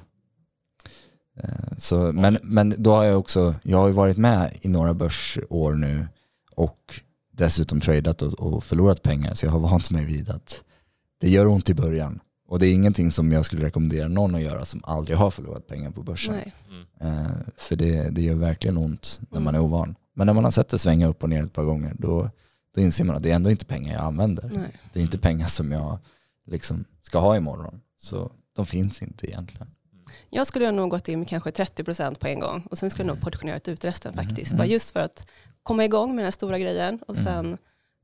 Eh, 1.37 1.49
Så, 1.79 2.13
men, 2.13 2.39
men 2.43 2.75
då 2.79 2.93
har 2.95 3.05
jag 3.05 3.19
också, 3.19 3.55
jag 3.63 3.79
har 3.79 3.87
ju 3.87 3.93
varit 3.95 4.17
med 4.17 4.59
i 4.61 4.69
några 4.69 4.95
börsår 4.95 5.73
nu 5.75 6.09
och 6.57 7.01
dessutom 7.33 7.81
tradat 7.81 8.23
och, 8.23 8.41
och 8.41 8.65
förlorat 8.65 9.03
pengar 9.03 9.35
så 9.35 9.47
jag 9.47 9.51
har 9.53 9.59
vant 9.61 9.91
mig 9.91 10.05
vid 10.05 10.31
att 10.31 10.63
det 11.21 11.29
gör 11.31 11.47
ont 11.47 11.71
i 11.71 11.75
början. 11.75 12.21
Och 12.49 12.59
det 12.59 12.67
är 12.67 12.73
ingenting 12.73 13.11
som 13.11 13.33
jag 13.33 13.45
skulle 13.45 13.65
rekommendera 13.67 14.09
någon 14.09 14.35
att 14.35 14.43
göra 14.43 14.65
som 14.65 14.81
aldrig 14.85 15.17
har 15.19 15.31
förlorat 15.31 15.67
pengar 15.67 15.91
på 15.91 16.03
börsen. 16.03 16.35
Nej. 16.35 16.55
Mm. 17.01 17.17
Eh, 17.27 17.31
För 17.57 17.77
det, 17.77 18.11
det 18.11 18.23
gör 18.23 18.35
verkligen 18.35 18.77
ont 18.77 19.21
när 19.31 19.41
man 19.41 19.55
är 19.55 19.59
Mm. 19.59 19.71
ovan. 19.73 19.95
Men 20.15 20.27
när 20.27 20.35
man 20.35 20.45
har 20.45 20.51
sett 20.51 20.69
det 20.69 20.79
svänga 20.79 21.07
upp 21.07 21.23
och 21.23 21.29
ner 21.31 21.43
ett 21.43 21.53
par 21.53 21.65
gånger 21.65 21.95
då, 21.99 22.31
då 22.75 22.81
inser 22.81 23.05
man 23.05 23.17
att 23.17 23.23
det 23.23 23.31
är 23.31 23.35
ändå 23.35 23.51
inte 23.51 23.65
pengar 23.65 23.93
jag 23.95 24.03
använder. 24.03 24.51
Nej. 24.55 24.77
Det 24.93 25.01
är 25.01 25.03
inte 25.03 25.19
pengar 25.19 25.47
som 25.47 25.73
jag 25.73 25.99
liksom 26.47 26.85
ska 27.03 27.19
ha 27.19 27.37
imorgon. 27.37 27.81
Så 27.99 28.33
de 28.57 28.67
finns 28.67 29.03
inte 29.03 29.27
egentligen. 29.27 29.67
Jag 30.31 30.47
skulle 30.47 30.71
nog 30.71 30.91
gått 30.91 31.09
in 31.09 31.19
med 31.19 31.29
kanske 31.29 31.51
30% 31.51 32.19
på 32.19 32.27
en 32.27 32.41
gång 32.41 32.67
och 32.71 32.79
sen 32.79 32.91
skulle 32.91 33.09
jag 33.09 33.15
nog 33.17 33.25
portionerat 33.25 33.69
ut 33.69 33.85
resten 33.85 34.15
faktiskt. 34.15 34.53
Mm. 34.53 34.59
Bara 34.59 34.67
just 34.67 34.91
för 34.91 35.01
att 35.01 35.27
komma 35.63 35.85
igång 35.85 36.09
med 36.11 36.19
den 36.19 36.25
här 36.25 36.31
stora 36.31 36.59
grejen 36.59 36.99
och 37.09 37.15
Mm. 37.19 37.25
sen 37.25 37.59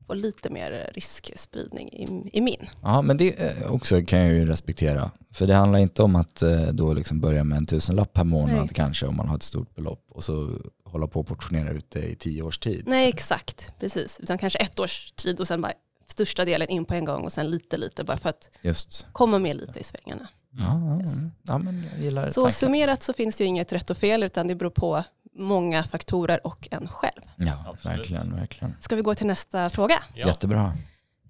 få 0.07 0.13
lite 0.13 0.49
mer 0.49 0.91
riskspridning 0.93 1.89
i, 1.93 2.29
i 2.33 2.41
min. 2.41 2.69
Ja, 2.81 3.01
men 3.01 3.17
det 3.17 3.33
eh, 3.41 3.71
också 3.71 4.01
kan 4.01 4.19
jag 4.19 4.33
ju 4.33 4.45
respektera. 4.45 5.11
För 5.33 5.47
det 5.47 5.53
handlar 5.55 5.79
inte 5.79 6.03
om 6.03 6.15
att 6.15 6.41
eh, 6.41 6.61
då 6.67 6.93
liksom 6.93 7.19
börja 7.19 7.43
med 7.43 7.57
en 7.57 7.65
tusenlapp 7.65 8.13
per 8.13 8.23
månad 8.23 8.55
Nej. 8.57 8.69
kanske 8.73 9.05
om 9.05 9.15
man 9.17 9.27
har 9.27 9.35
ett 9.35 9.43
stort 9.43 9.75
belopp 9.75 10.05
och 10.09 10.23
så 10.23 10.59
hålla 10.91 11.07
på 11.07 11.19
och 11.19 11.27
portionera 11.27 11.69
ut 11.69 11.91
det 11.91 12.03
i 12.03 12.15
tio 12.15 12.41
års 12.43 12.57
tid. 12.57 12.83
Nej 12.87 13.09
exakt, 13.09 13.73
precis. 13.79 14.19
Utan 14.19 14.37
kanske 14.37 14.59
ett 14.59 14.79
års 14.79 15.11
tid 15.11 15.39
och 15.39 15.47
sen 15.47 15.61
bara 15.61 15.73
största 16.07 16.45
delen 16.45 16.69
in 16.69 16.85
på 16.85 16.93
en 16.93 17.05
gång 17.05 17.23
och 17.23 17.31
sen 17.31 17.49
lite 17.51 17.77
lite 17.77 18.03
bara 18.03 18.17
för 18.17 18.29
att 18.29 18.49
Just. 18.61 19.07
komma 19.11 19.39
med 19.39 19.55
lite 19.55 19.79
i 19.79 19.83
svängarna. 19.83 20.27
Ja, 20.51 20.99
Yes. 21.01 21.13
ja 21.43 21.57
men 21.57 21.85
jag 21.93 22.03
gillar 22.03 22.29
Så 22.29 22.41
tanken. 22.41 22.51
summerat 22.51 23.03
så 23.03 23.13
finns 23.13 23.35
det 23.35 23.43
ju 23.43 23.47
inget 23.47 23.73
rätt 23.73 23.89
och 23.89 23.97
fel 23.97 24.23
utan 24.23 24.47
det 24.47 24.55
beror 24.55 24.69
på 24.69 25.03
många 25.35 25.83
faktorer 25.83 26.47
och 26.47 26.67
en 26.71 26.87
själv. 26.87 27.21
Ja, 27.35 27.65
Absolut. 27.73 27.97
verkligen, 27.97 28.35
verkligen. 28.35 28.75
Ska 28.81 28.95
vi 28.95 29.01
gå 29.01 29.15
till 29.15 29.27
nästa 29.27 29.69
fråga? 29.69 30.03
Ja. 30.15 30.27
Jättebra. 30.27 30.73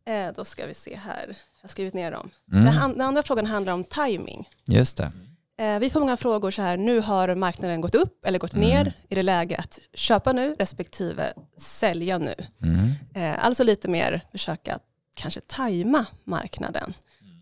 Eh, 0.05 0.27
då 0.35 0.45
ska 0.45 0.65
vi 0.65 0.73
se 0.73 0.95
här. 0.95 1.25
Jag 1.27 1.62
har 1.62 1.69
skrivit 1.69 1.94
ner 1.94 2.12
dem. 2.12 2.29
Mm, 2.51 2.65
Den, 2.65 2.91
den 2.91 3.01
andra 3.01 3.23
frågan 3.23 3.45
handlar 3.45 3.73
om 3.73 3.83
timing. 3.83 4.50
just 4.65 4.97
det. 4.97 5.12
Eh, 5.59 5.79
vi 5.79 5.89
får 5.89 6.00
många 6.00 6.17
frågor 6.17 6.51
så 6.51 6.61
här, 6.61 6.77
nu 6.77 7.00
har 7.00 7.35
marknaden 7.35 7.81
gått 7.81 7.95
upp 7.95 8.25
eller 8.25 8.39
gått 8.39 8.53
Mm. 8.53 8.69
ner. 8.69 8.94
Är 9.09 9.15
det 9.15 9.23
läge 9.23 9.57
att 9.57 9.79
köpa 9.94 10.31
nu 10.33 10.56
respektive 10.59 11.33
sälja 11.57 12.17
nu? 12.17 12.35
Mm. 12.63 12.89
Eh, 13.33 13.45
alltså 13.45 13.63
lite 13.63 13.88
mer 13.88 14.21
försöka 14.31 14.79
kanske 15.15 15.41
tajma 15.41 16.06
marknaden. 16.23 16.94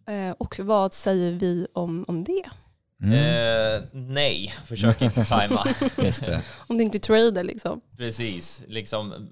Eh, 0.08 0.32
och 0.38 0.60
vad 0.60 0.94
säger 0.94 1.32
vi 1.32 1.68
om, 1.74 2.06
om 2.08 2.24
det? 2.24 2.44
Mm. 3.04 3.14
Eh, 3.14 3.84
nej, 3.92 4.54
försök 4.66 5.02
inte 5.02 5.26
tajma. 5.30 5.66
Just 5.98 6.26
det. 6.26 6.42
Om 6.68 6.78
du 6.78 6.84
inte 6.84 7.00
trader 7.00 7.44
liksom. 7.44 7.82
Precis, 7.98 8.64
liksom, 8.68 9.30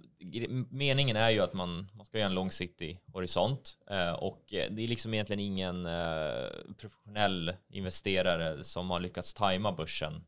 meningen 0.69 1.15
är 1.15 1.29
ju 1.29 1.39
att 1.39 1.53
man, 1.53 1.89
man 1.93 2.05
ska 2.05 2.17
göra 2.17 2.29
en 2.29 2.35
långsiktig 2.35 2.99
horisont 3.13 3.77
eh, 3.91 4.11
och 4.11 4.53
eh, 4.53 4.71
det 4.71 4.83
är 4.83 4.87
liksom 4.87 5.13
egentligen 5.13 5.39
ingen 5.39 5.85
eh, 5.85 6.49
professionell 6.77 7.53
investerare 7.69 8.63
som 8.63 8.89
har 8.89 8.99
lyckats 8.99 9.33
tajma 9.33 9.71
börsen 9.71 10.23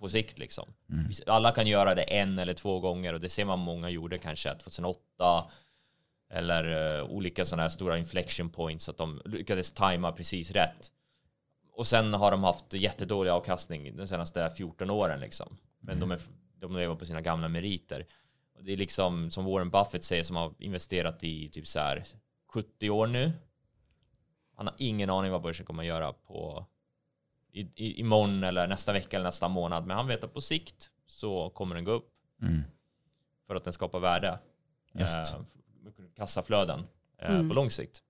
på 0.00 0.08
sikt 0.08 0.38
liksom. 0.38 0.68
Mm. 0.90 1.10
Alla 1.26 1.52
kan 1.52 1.66
göra 1.66 1.94
det 1.94 2.02
en 2.02 2.38
eller 2.38 2.54
två 2.54 2.80
gånger 2.80 3.12
och 3.12 3.20
det 3.20 3.28
ser 3.28 3.44
man 3.44 3.58
många 3.58 3.90
gjorde 3.90 4.18
kanske 4.18 4.54
2008 4.54 5.50
eller 6.30 6.96
eh, 6.98 7.04
olika 7.04 7.44
sådana 7.44 7.62
här 7.62 7.70
stora 7.70 7.98
inflection 7.98 8.50
points 8.50 8.88
att 8.88 8.96
de 8.96 9.22
lyckades 9.24 9.72
tajma 9.72 10.12
precis 10.12 10.50
rätt. 10.50 10.90
Och 11.74 11.86
sen 11.86 12.14
har 12.14 12.30
de 12.30 12.44
haft 12.44 12.74
jättedålig 12.74 13.30
avkastning 13.30 13.96
de 13.96 14.06
senaste 14.06 14.50
14 14.50 14.90
åren 14.90 15.20
liksom. 15.20 15.56
Men 15.80 16.00
de, 16.00 16.10
är, 16.10 16.20
de 16.54 16.76
lever 16.76 16.94
på 16.94 17.06
sina 17.06 17.20
gamla 17.20 17.48
meriter. 17.48 18.06
Och 18.54 18.64
det 18.64 18.72
är 18.72 18.76
liksom 18.76 19.30
som 19.30 19.44
Warren 19.44 19.70
Buffett 19.70 20.04
säger 20.04 20.24
som 20.24 20.36
har 20.36 20.54
investerat 20.58 21.24
i 21.24 21.48
typ 21.48 21.66
så 21.66 21.78
här 21.78 22.04
70 22.48 22.90
år 22.90 23.06
nu. 23.06 23.32
Han 24.56 24.66
har 24.66 24.74
ingen 24.78 25.10
aning 25.10 25.32
vad 25.32 25.42
börsen 25.42 25.66
kommer 25.66 25.82
att 25.82 25.86
göra 25.86 26.12
på 26.12 26.66
i, 27.52 27.60
i, 27.60 28.00
imorgon 28.00 28.44
eller 28.44 28.66
nästa 28.68 28.92
vecka 28.92 29.16
eller 29.16 29.24
nästa 29.28 29.48
månad. 29.48 29.86
Men 29.86 29.96
han 29.96 30.06
vet 30.06 30.24
att 30.24 30.34
på 30.34 30.40
sikt 30.40 30.90
så 31.06 31.50
kommer 31.50 31.74
den 31.74 31.84
gå 31.84 31.92
upp 31.92 32.08
Mm. 32.42 32.62
för 33.46 33.54
att 33.54 33.64
den 33.64 33.72
skapar 33.72 33.98
värde. 34.00 34.38
Just. 34.92 35.16
Eh, 35.34 35.40
kassaflöden 36.16 36.84
eh, 37.18 37.34
Mm. 37.34 37.48
på 37.48 37.54
lång 37.54 37.70
sikt. 37.70 38.02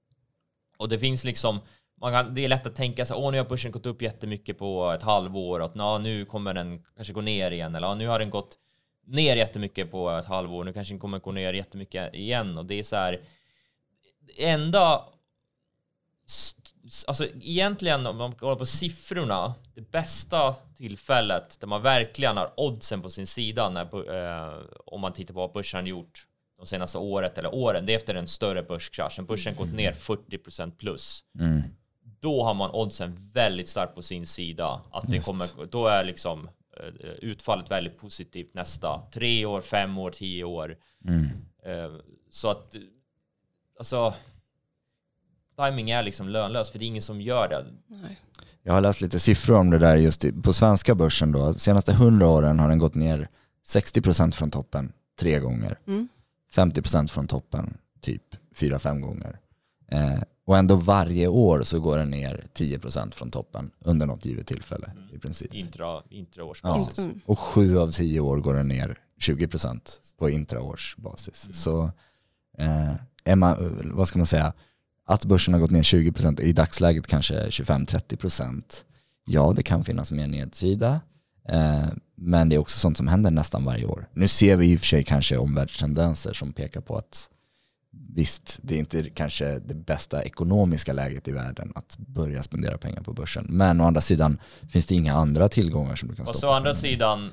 Och 0.76 0.88
det 0.88 0.98
finns 0.98 1.24
liksom, 1.24 1.60
man 2.02 2.12
kan, 2.12 2.34
det 2.34 2.44
är 2.44 2.48
lätt 2.48 2.66
att 2.66 2.76
tänka 2.76 3.04
sig, 3.04 3.16
åh 3.16 3.32
nu 3.32 3.38
har 3.38 3.44
börsen 3.44 3.72
gått 3.72 3.86
upp 3.86 4.02
jättemycket 4.02 4.58
på 4.58 4.90
ett 4.90 5.02
halvår 5.02 5.60
och 5.60 5.66
att 5.66 5.74
"Nå, 5.74 5.98
nu 5.98 6.24
kommer 6.24 6.54
den 6.54 6.82
kanske 6.96 7.12
gå 7.12 7.20
ner 7.20 7.50
igen 7.50 7.74
eller 7.74 7.86
"Ja, 7.86 7.94
nu 7.94 8.06
har 8.06 8.18
den 8.18 8.30
gått 8.30 8.58
ner 9.06 9.36
jättemycket 9.36 9.90
på 9.90 10.10
ett 10.10 10.26
halvår, 10.26 10.64
nu 10.64 10.72
kanske 10.72 10.94
den 10.94 11.00
kommer 11.00 11.18
gå 11.18 11.32
ner 11.32 11.52
jättemycket 11.52 12.14
igen 12.14 12.58
och 12.58 12.66
det 12.66 12.78
är 12.78 12.82
så 12.82 12.96
här, 12.96 13.20
enda 14.38 15.04
Alltså 17.06 17.26
egentligen 17.40 18.06
om 18.06 18.16
man 18.16 18.32
kollar 18.32 18.56
på 18.56 18.66
siffrorna, 18.66 19.54
det 19.74 19.90
bästa 19.90 20.54
tillfället 20.76 21.60
där 21.60 21.66
man 21.66 21.82
verkligen 21.82 22.36
har 22.36 22.52
oddsen 22.56 23.02
på 23.02 23.10
sin 23.10 23.26
sida 23.26 23.70
när, 23.70 24.14
eh, 24.14 24.58
om 24.86 25.00
man 25.00 25.12
tittar 25.12 25.34
på 25.34 25.40
vad 25.40 25.52
börsen 25.52 25.80
har 25.80 25.88
gjort 25.88 26.26
de 26.58 26.66
senaste 26.66 26.98
året 26.98 27.38
eller 27.38 27.54
åren, 27.54 27.86
det 27.86 27.92
är 27.92 27.96
efter 27.96 28.14
en 28.14 28.28
större 28.28 28.62
börskrasch. 28.62 29.18
En 29.18 29.26
börsen 29.26 29.56
gått 29.56 29.72
ner 29.72 29.92
40% 29.92 30.78
plus. 30.78 31.24
Mm. 31.38 31.62
Då 32.22 32.42
har 32.44 32.54
man 32.54 32.70
oddsen 32.70 33.30
väldigt 33.32 33.68
starkt 33.68 33.94
på 33.94 34.02
sin 34.02 34.26
sida. 34.26 34.80
Att 34.92 35.06
det 35.06 35.16
Just. 35.16 35.28
kommer, 35.28 35.66
då 35.70 35.86
är 35.86 36.04
liksom 36.04 36.48
eh, 36.80 37.10
utfallet 37.10 37.70
väldigt 37.70 37.98
positivt 37.98 38.54
nästa 38.54 39.02
tre 39.12 39.46
år, 39.46 39.60
fem 39.60 39.98
år, 39.98 40.10
tio 40.10 40.44
år. 40.44 40.76
Mm. 41.08 41.24
Eh, 41.66 41.92
Så 42.30 42.48
att, 42.50 42.74
alltså, 43.78 44.14
timing 45.56 45.90
är 45.90 46.02
liksom 46.02 46.28
lönlös 46.28 46.70
för 46.70 46.78
det 46.78 46.84
är 46.84 46.86
ingen 46.86 47.02
som 47.02 47.20
gör 47.20 47.48
det. 47.48 47.64
Nej. 47.86 48.20
Jag 48.62 48.72
har 48.72 48.80
läst 48.80 49.00
lite 49.00 49.18
siffror 49.20 49.56
om 49.56 49.70
det 49.70 49.78
där 49.78 49.96
just 49.96 50.24
på 50.42 50.52
svenska 50.52 50.94
börsen 50.94 51.32
då. 51.32 51.38
De 51.52 51.58
senaste 51.58 51.92
100 51.92 52.28
åren 52.28 52.58
har 52.58 52.68
den 52.68 52.78
gått 52.78 52.94
ner 52.94 53.28
60% 53.66 54.32
från 54.32 54.50
toppen 54.50 54.92
tre 55.20 55.38
gånger. 55.38 55.78
Mm. 55.86 56.08
50% 56.54 57.08
från 57.08 57.26
toppen 57.26 57.78
typ 58.00 58.22
4-5 58.56 59.00
gånger. 59.00 59.38
Eh, 59.90 60.18
och 60.52 60.58
ändå 60.58 60.74
varje 60.76 61.28
år 61.28 61.62
så 61.62 61.80
går 61.80 61.98
den 61.98 62.10
ner 62.10 62.46
10% 62.54 63.14
från 63.14 63.30
toppen 63.30 63.70
under 63.80 64.06
något 64.06 64.24
givet 64.24 64.46
tillfälle 64.46 64.92
i 65.12 65.18
princip. 65.18 65.54
Intra, 65.54 65.84
Ja. 65.84 66.02
intraårsbasis. 66.10 66.98
Mm. 66.98 67.20
Och 67.26 67.38
sju 67.38 67.78
av 67.78 67.90
tio 67.92 68.20
år 68.20 68.36
går 68.40 68.54
den 68.54 68.68
ner 68.68 68.98
20% 69.20 69.80
på 70.18 70.30
intraårsbasis. 70.30 71.48
Så 71.52 71.90
eh, 72.58 72.92
är 73.24 73.36
man, 73.36 73.80
vad 73.94 74.08
ska 74.08 74.18
man 74.18 74.26
säga, 74.26 74.52
att 75.06 75.24
börsen 75.24 75.54
har 75.54 75.60
gått 75.60 75.70
ner 75.70 75.82
20% 75.82 76.40
i 76.40 76.52
dagsläget 76.52 77.06
kanske 77.06 77.46
25-30%. 77.48 78.62
Ja, 79.24 79.52
det 79.56 79.62
kan 79.62 79.84
finnas 79.84 80.10
mer 80.10 80.26
nedsida. 80.26 81.00
Eh, 81.48 81.86
men 82.16 82.48
det 82.48 82.54
är 82.54 82.58
också 82.58 82.78
sånt 82.78 82.96
som 82.96 83.08
händer 83.08 83.30
nästan 83.30 83.64
varje 83.64 83.84
år. 83.86 84.08
Nu 84.12 84.28
ser 84.28 84.56
vi 84.56 84.72
i 84.72 84.76
och 84.76 84.80
för 84.80 84.86
sig 84.86 85.04
kanske 85.04 85.36
omvärldstendenser 85.36 86.32
som 86.32 86.52
pekar 86.52 86.80
på 86.80 86.96
att 86.96 87.28
visst, 88.14 88.58
det 88.62 88.74
är 88.74 88.78
inte 88.78 89.10
kanske 89.10 89.58
det 89.58 89.74
bästa 89.74 90.22
ekonomiska 90.22 90.92
läget 90.92 91.28
i 91.28 91.32
världen 91.32 91.72
att 91.74 91.96
börja 91.98 92.42
spendera 92.42 92.78
pengar 92.78 93.02
på 93.02 93.12
börsen. 93.12 93.46
Men 93.48 93.80
å 93.80 93.84
andra 93.84 94.00
sidan 94.00 94.38
finns 94.70 94.86
det 94.86 94.94
inga 94.94 95.14
andra 95.14 95.48
tillgångar 95.48 95.96
som 95.96 96.08
du 96.08 96.14
kan 96.14 96.26
Och 96.26 96.34
stoppa 96.36 96.40
så 96.40 96.48
å 96.48 96.52
andra 96.52 96.74
sidan, 96.74 97.30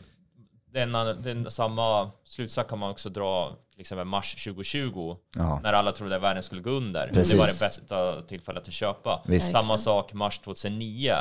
den, 0.73 0.91
den, 1.23 1.51
samma 1.51 2.11
slutsats 2.25 2.69
kan 2.69 2.79
man 2.79 2.91
också 2.91 3.09
dra 3.09 3.55
till 3.71 3.81
exempel 3.81 4.05
mars 4.05 4.43
2020 4.43 5.15
Ja, 5.35 5.59
när 5.63 5.73
alla 5.73 5.91
trodde 5.91 6.15
att 6.15 6.21
världen 6.21 6.43
skulle 6.43 6.61
gå 6.61 6.69
under. 6.69 7.07
Precis. 7.07 7.31
Det 7.31 7.37
var 7.39 7.47
det 7.47 7.59
bästa 7.59 8.21
tillfället 8.21 8.67
att 8.67 8.73
köpa. 8.73 9.23
visst. 9.25 9.51
Samma 9.51 9.77
sak 9.77 10.13
mars 10.13 10.39
2009 10.39 11.13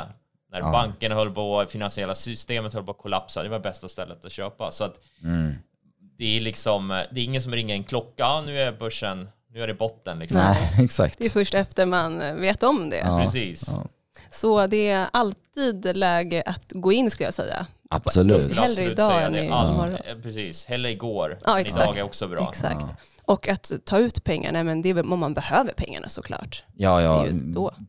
när 0.51 0.59
Ja. 0.59 0.71
banken 0.71 1.11
höll 1.11 1.31
på, 1.31 1.65
finansiella 1.69 2.15
systemet 2.15 2.73
höll 2.73 2.83
på 2.83 2.91
att 2.91 2.97
kollapsa. 2.97 3.43
Det 3.43 3.49
var 3.49 3.59
bästa 3.59 3.87
stället 3.87 4.25
att 4.25 4.31
köpa. 4.31 4.71
Så 4.71 4.83
att 4.83 4.99
Mm. 5.23 5.53
Det 6.19 6.37
är 6.37 6.41
liksom, 6.41 6.87
det 7.11 7.19
är 7.19 7.23
ingen 7.23 7.41
som 7.41 7.51
ringer 7.53 7.75
en 7.75 7.83
klocka. 7.83 8.13
Ja, 8.23 8.43
nu 8.45 8.59
är 8.59 8.71
börsen, 8.71 9.29
nu 9.53 9.63
är 9.63 9.67
det 9.67 9.73
botten 9.73 10.19
liksom. 10.19 10.37
Nej, 10.41 10.57
exakt. 10.83 11.17
Det 11.19 11.25
är 11.25 11.29
först 11.29 11.53
efter 11.53 11.85
man 11.85 12.41
vet 12.41 12.63
om 12.63 12.89
det. 12.89 12.97
Ja, 12.97 13.21
Precis. 13.23 13.63
ja. 13.67 13.85
Så 14.31 14.67
det 14.67 14.89
är 14.89 15.07
alltid 15.13 15.97
läge 15.97 16.43
att 16.45 16.63
gå 16.69 16.91
in 16.91 17.11
skulle 17.11 17.27
jag 17.27 17.33
säga. 17.33 17.65
Absolut. 17.89 18.41
skulle 18.43 18.61
Hellre 18.61 18.83
idag 18.83 19.11
säga 19.11 19.21
än 19.27 19.33
det. 19.33 19.43
i 19.43 19.49
All- 19.49 19.73
morgon. 19.75 19.95
eh, 19.95 20.15
Precis, 20.23 20.65
hellre 20.65 20.91
igår 20.91 21.39
Ja, 21.45 21.59
än 21.59 21.65
exakt. 21.65 21.83
idag 21.83 21.97
är 21.97 22.03
också 22.03 22.27
bra. 22.27 22.49
Exakt. 22.49 22.85
Och 23.29 23.47
att 23.47 23.71
ta 23.85 23.99
ut 23.99 24.23
pengarna, 24.23 24.63
men 24.63 24.81
det 24.81 24.89
är 24.89 24.93
väl 24.93 25.13
om 25.13 25.19
man 25.19 25.33
behöver 25.33 25.73
pengarna 25.73 26.09
såklart. 26.09 26.63
Ja, 26.75 27.01
ja, 27.01 27.27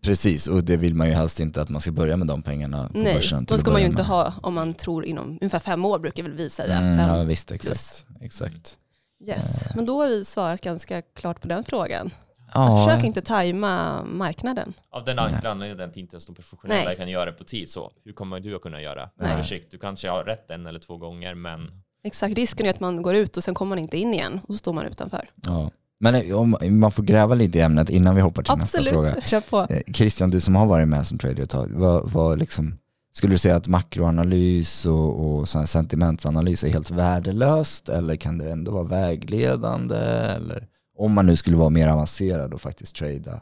precis. 0.03 0.47
Och 0.47 0.65
det 0.65 0.77
vill 0.77 0.95
man 0.95 1.07
ju 1.07 1.13
helst 1.13 1.41
inte 1.41 1.63
att 1.63 1.69
man 1.69 1.81
ska 1.81 1.93
börja 1.93 2.17
med 2.17 2.27
de 2.27 2.43
pengarna 2.43 2.89
på 2.89 2.99
Nej, 2.99 3.15
börsen. 3.15 3.47
till 3.47 3.57
de 3.57 3.61
ska 3.61 3.71
man 3.71 3.81
ju 3.81 3.87
inte 3.87 4.03
med. 4.03 4.07
ha 4.07 4.35
om 4.43 4.55
man 4.55 4.75
tror 4.75 5.05
inom 5.05 5.39
ungefär 5.41 5.59
fem 5.59 5.85
år 5.85 5.99
brukar 5.99 6.23
väl 6.23 6.33
vi 6.33 6.51
säga. 6.51 6.77
Mm, 6.77 7.07
fem. 7.07 7.17
ja, 7.17 7.25
visst, 7.25 7.49
plus. 7.49 7.61
exakt. 7.61 8.07
exakt. 8.21 8.79
Yes. 9.27 9.69
Men 9.75 9.87
då 9.87 10.03
har 10.03 10.09
vi 10.09 10.25
svarat 10.25 10.61
ganska 10.61 11.03
klart 11.03 11.41
på 11.41 11.49
den 11.49 11.65
frågan. 11.65 12.11
Ja, 12.55 12.87
Försök 12.89 13.05
inte 13.05 13.23
tajma 13.23 14.03
marknaden. 14.05 14.73
Av 14.91 15.05
den 15.05 15.19
enkla 15.19 15.51
anledningen 15.51 15.91
att 15.91 15.97
inte 15.97 16.15
ens 16.15 16.27
de 16.27 16.35
professionella 16.35 16.85
Nej. 16.85 16.97
kan 16.97 17.09
göra 17.09 17.25
det 17.25 17.33
på 17.33 17.45
tid. 17.45 17.71
Så 17.71 17.91
hur 18.05 18.13
kommer 18.13 18.41
du 18.41 18.57
att 18.57 18.63
kunna 18.63 18.83
göra 18.83 19.11
Nej. 19.21 19.37
på 19.37 19.45
sikt? 19.45 19.71
Du 19.71 19.79
kanske 19.79 20.09
har 20.11 20.25
rätt 20.25 20.51
en 20.51 20.67
eller 20.67 20.79
två 20.81 20.97
gånger, 20.97 21.35
men 21.35 21.71
Exakt, 22.03 22.35
risken 22.35 22.67
är 22.67 22.71
att 22.71 22.81
man 22.81 23.03
går 23.03 23.15
ut 23.15 23.37
och 23.37 23.45
sen 23.45 23.55
kommer 23.55 23.69
man 23.69 23.79
inte 23.79 23.99
in 23.99 24.15
igen 24.15 24.41
och 24.49 24.55
så 24.55 24.59
står 24.59 24.73
man 24.73 24.87
utanför. 24.87 25.31
ja. 25.43 25.71
Men 26.03 26.15
eh, 26.15 26.39
om 26.39 26.57
man 26.61 26.93
får 26.93 27.03
gräva 27.03 27.35
lite 27.35 27.59
i 27.59 27.61
ämnet 27.61 27.91
innan 27.91 28.15
vi 28.15 28.21
hoppar 28.21 28.43
till 28.43 28.55
nästa 28.55 28.83
fråga. 28.83 29.09
Absolut, 29.09 29.27
kör 29.27 29.41
på. 29.41 29.67
Eh, 29.71 29.93
Christian, 29.95 30.31
du 30.31 30.41
som 30.41 30.57
har 30.57 30.67
varit 30.67 30.89
med 30.89 31.07
som 31.07 31.19
trader 31.19 31.43
ett 31.43 31.51
tag, 31.51 31.69
vad, 31.73 32.11
vad 32.11 32.39
liksom, 32.39 32.79
skulle 33.13 33.35
du 33.35 33.39
säga 33.39 33.57
att 33.57 33.69
makroanalys 33.69 34.87
och, 34.87 35.27
och 35.27 35.49
sentimentsanalys 35.49 36.65
är 36.65 36.69
helt 36.69 36.91
värdelöst 36.91 37.89
eller 37.89 38.17
kan 38.17 38.39
det 38.39 38.51
ändå 38.51 38.73
vara 38.73 38.85
vägledande? 38.85 39.97
Eller 39.97 40.67
om 40.99 41.13
man 41.13 41.27
nu 41.27 41.37
skulle 41.37 41.57
vara 41.57 41.71
mer 41.71 41.89
avancerad 41.89 42.55
och 42.55 42.61
faktiskt 42.61 42.97
trada? 42.97 43.41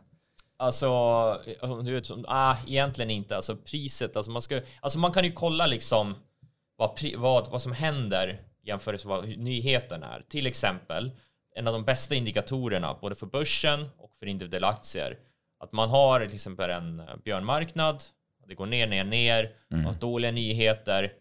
Alltså, 0.59 0.89
du 1.85 1.95
vet, 1.95 2.11
ah, 2.27 2.57
egentligen 2.67 3.11
inte. 3.11 3.37
Alltså 3.37 3.57
priset, 3.57 4.17
alltså 4.17 4.31
man, 4.31 4.43
ska, 4.43 4.61
alltså 4.81 4.99
man 4.99 5.13
kan 5.13 5.25
ju 5.25 5.33
kolla 5.33 5.67
liksom 5.67 6.15
vad, 6.77 6.99
vad, 7.17 7.51
vad 7.51 7.63
som 7.63 7.73
händer 7.73 8.41
jämfört 8.69 9.05
med 9.05 9.17
vad 9.17 9.39
nyheten 9.39 10.03
är. 10.03 10.23
Till 10.29 10.47
exempel, 10.47 11.11
en 11.55 11.67
av 11.67 11.73
de 11.73 11.85
bästa 11.85 12.15
indikatorerna 12.15 12.97
både 13.01 13.15
för 13.15 13.27
börsen 13.27 13.89
och 13.99 14.11
för 14.19 14.27
individuella 14.27 14.69
aktier. 14.69 15.19
Att 15.61 15.73
man 15.73 15.89
har 15.89 16.27
till 16.27 16.35
exempel 16.35 16.71
en 16.71 17.01
eh, 17.01 17.07
björnmarknad, 17.25 18.03
det 18.49 18.55
går 18.55 18.67
ner, 18.67 18.87
ner, 18.87 19.05
ner, 19.05 19.51
man 19.69 19.85
har 19.85 19.95
dåliga 19.95 20.31
nyheter. 20.31 21.13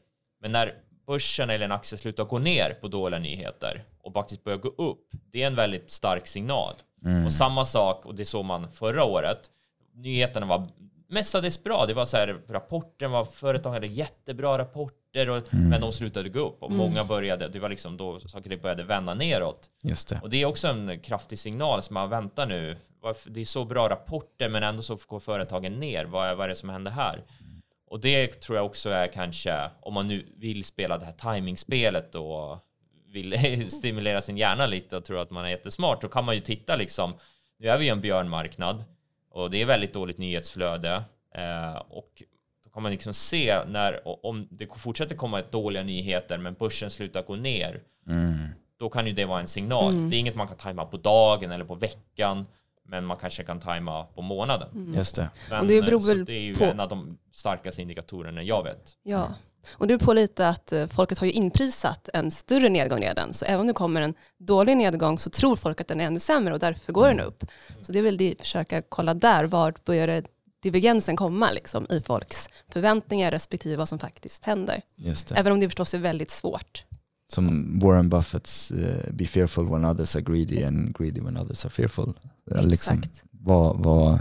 Men 0.42 0.52
när 0.52 0.74
börsen 1.08 1.50
eller 1.50 1.66
en 1.66 1.72
aktie 1.72 1.98
slutar 1.98 2.24
gå 2.24 2.40
ner 2.40 2.78
på 2.82 2.88
dåliga 2.88 3.20
nyheter 3.20 3.84
och 4.02 4.14
faktiskt 4.14 4.44
börjar 4.44 4.58
gå 4.58 4.70
upp, 4.70 5.08
det 5.32 5.44
är 5.44 5.48
en 5.48 5.56
väldigt 5.56 5.90
stark 5.90 6.28
signal. 6.28 6.74
Och 7.26 7.34
samma 7.34 7.66
sak, 7.66 8.06
och 8.06 8.16
det 8.16 8.26
såg 8.26 8.46
man 8.46 8.72
förra 8.72 9.04
året, 9.04 9.52
nyheterna 9.94 10.46
var 10.46 10.68
mestadels 11.08 11.64
bra. 11.64 11.86
Det 11.86 11.94
var 11.94 12.06
så 12.06 12.18
här, 12.18 12.42
rapporten 12.48 13.12
var, 13.12 13.26
företag 13.26 13.72
hade 13.72 13.88
jättebra 13.88 14.58
rapporter, 14.58 15.30
och, 15.30 15.44
men 15.52 15.82
de 15.82 15.92
slutade 15.92 16.30
gå 16.30 16.40
upp 16.40 16.64
och 16.64 16.72
många 16.72 17.04
började, 17.04 17.48
det 17.48 17.60
var 17.60 17.70
liksom 17.70 17.98
då 17.98 18.20
saker 18.20 18.58
började 18.58 18.84
vända 18.84 19.14
neråt. 19.14 19.70
Just 19.84 20.08
det. 20.08 20.20
Och 20.24 20.30
det 20.30 20.42
är 20.42 20.46
också 20.46 20.68
en 20.68 21.00
kraftig 21.00 21.40
signal 21.40 21.82
som 21.82 21.94
man 21.94 22.10
väntar 22.10 22.46
nu. 22.46 22.78
Det 23.26 23.42
är 23.42 23.46
så 23.46 23.66
bra 23.66 23.90
rapporter 23.90 24.50
men 24.50 24.64
ändå 24.64 24.84
så 24.84 24.98
går 25.08 25.20
företagen 25.20 25.80
ner. 25.80 26.06
Vad 26.06 26.28
är, 26.28 26.36
vad 26.36 26.46
är 26.46 26.50
det 26.50 26.56
som 26.56 26.70
händer 26.70 26.92
här? 26.92 27.24
Och 27.90 28.00
det 28.00 28.42
tror 28.42 28.58
jag 28.58 28.66
också 28.66 28.90
är 28.90 29.08
kanske, 29.08 29.70
om 29.82 29.94
man 29.94 30.08
nu 30.08 30.26
vill 30.38 30.64
spela 30.64 30.98
det 30.98 31.06
här 31.06 31.34
timingspelet 31.34 32.16
och 32.16 32.58
vill 33.14 33.70
stimulera 33.72 34.22
sin 34.22 34.38
hjärna 34.38 34.66
lite 34.66 34.98
och 34.98 35.06
tror 35.06 35.22
att 35.22 35.32
man 35.32 35.46
är 35.46 35.50
jättesmart, 35.50 36.02
då 36.02 36.08
kan 36.08 36.26
man 36.26 36.36
ju 36.36 36.42
titta 36.42 36.76
liksom, 36.76 37.14
nu 37.60 37.68
är 37.68 37.78
vi 37.78 37.86
i 37.86 37.90
en 37.90 38.02
björnmarknad 38.02 38.84
och 39.38 39.50
det 39.52 39.62
är 39.62 39.66
väldigt 39.66 39.94
dåligt 39.94 40.18
nyhetsflöde 40.18 41.04
eh, 41.36 41.76
och 41.90 42.24
då 42.64 42.70
kan 42.70 42.84
man 42.84 42.92
liksom 42.92 43.14
se 43.14 43.66
när, 43.68 44.02
om 44.26 44.48
det 44.52 44.68
fortsätter 44.78 45.16
komma 45.16 45.42
dåliga 45.52 45.84
nyheter 45.84 46.38
men 46.38 46.54
börsen 46.54 46.90
slutar 46.90 47.24
gå 47.24 47.36
ner, 47.36 47.82
Mm. 48.08 48.38
då 48.80 48.90
kan 48.90 49.08
ju 49.08 49.14
det 49.14 49.26
vara 49.26 49.40
en 49.40 49.48
signal. 49.48 49.94
Mm. 49.94 50.10
Det 50.10 50.16
är 50.16 50.20
inget 50.20 50.36
man 50.36 50.48
kan 50.48 50.58
tajma 50.58 50.86
på 50.86 50.98
dagen 50.98 51.52
eller 51.52 51.66
på 51.66 51.76
veckan, 51.76 52.46
men 52.86 53.06
man 53.06 53.18
kanske 53.18 53.44
kan 53.44 53.60
tajma 53.60 54.04
på 54.04 54.22
månaden. 54.22 54.94
Just 54.98 55.16
det. 55.16 55.30
Men, 55.50 55.62
Och 55.62 55.68
det 55.68 55.82
beror 55.82 56.00
så 56.02 56.08
väl 56.08 56.26
det 56.26 56.34
är 56.34 56.42
ju 56.42 56.56
på- 56.56 56.64
en 56.64 56.80
av 56.80 56.90
de 56.90 57.18
starkaste 57.32 57.82
indikatorerna 57.82 58.44
jag 58.44 58.64
vet. 58.64 58.98
Ja, 59.04 59.28
och 59.72 59.88
det 59.88 59.98
beror 59.98 60.06
på 60.06 60.14
lite 60.14 60.48
att 60.48 60.72
eh, 60.72 60.88
folket 60.88 61.18
har 61.18 61.28
ju 61.28 61.34
inprisat 61.34 62.10
en 62.14 62.32
större 62.32 62.70
nedgång 62.70 63.02
redan. 63.02 63.34
Så 63.34 63.46
även 63.46 63.60
om 63.60 63.68
det 63.68 63.74
kommer 63.74 64.02
en 64.02 64.14
dålig 64.38 64.78
nedgång 64.78 65.20
så 65.20 65.30
tror 65.30 65.56
folk 65.56 65.82
att 65.82 65.88
den 65.88 66.02
är 66.02 66.06
ännu 66.06 66.20
sämre 66.20 66.54
och 66.54 66.60
därför 66.60 66.94
går 66.94 67.08
den 67.08 67.20
upp. 67.20 67.44
Så 67.82 67.92
det 67.92 68.00
är 68.00 68.04
väl 68.04 68.18
det, 68.18 68.36
försöka 68.40 68.82
kolla 68.82 69.14
där, 69.14 69.44
vart 69.44 69.86
börjar 69.86 70.24
divergensen 70.64 71.16
komma 71.16 71.52
liksom, 71.52 71.88
i 71.90 72.02
folks 72.02 72.50
förväntningar 72.74 73.32
respektive 73.32 73.76
vad 73.76 73.90
som 73.90 74.00
faktiskt 74.00 74.44
händer. 74.44 74.82
Även 75.36 75.52
om 75.54 75.60
det 75.60 75.68
förstås 75.68 75.94
är 75.94 75.98
väldigt 75.98 76.32
svårt. 76.32 76.84
Som 77.30 77.80
Warren 77.80 78.10
Buffetts 78.10 78.72
eh, 78.72 79.14
Be 79.14 79.26
fearful 79.26 79.70
when 79.70 79.86
others 79.86 80.16
are 80.16 80.22
greedy 80.24 80.64
and 80.64 80.98
greedy 80.98 81.22
when 81.22 81.38
others 81.38 81.66
are 81.66 81.70
fearful. 81.72 82.14
Eh, 82.52 82.64
Liksom, 82.66 82.98
Exakt. 83.00 83.24
vad, 83.32 83.78
vad, 83.84 84.14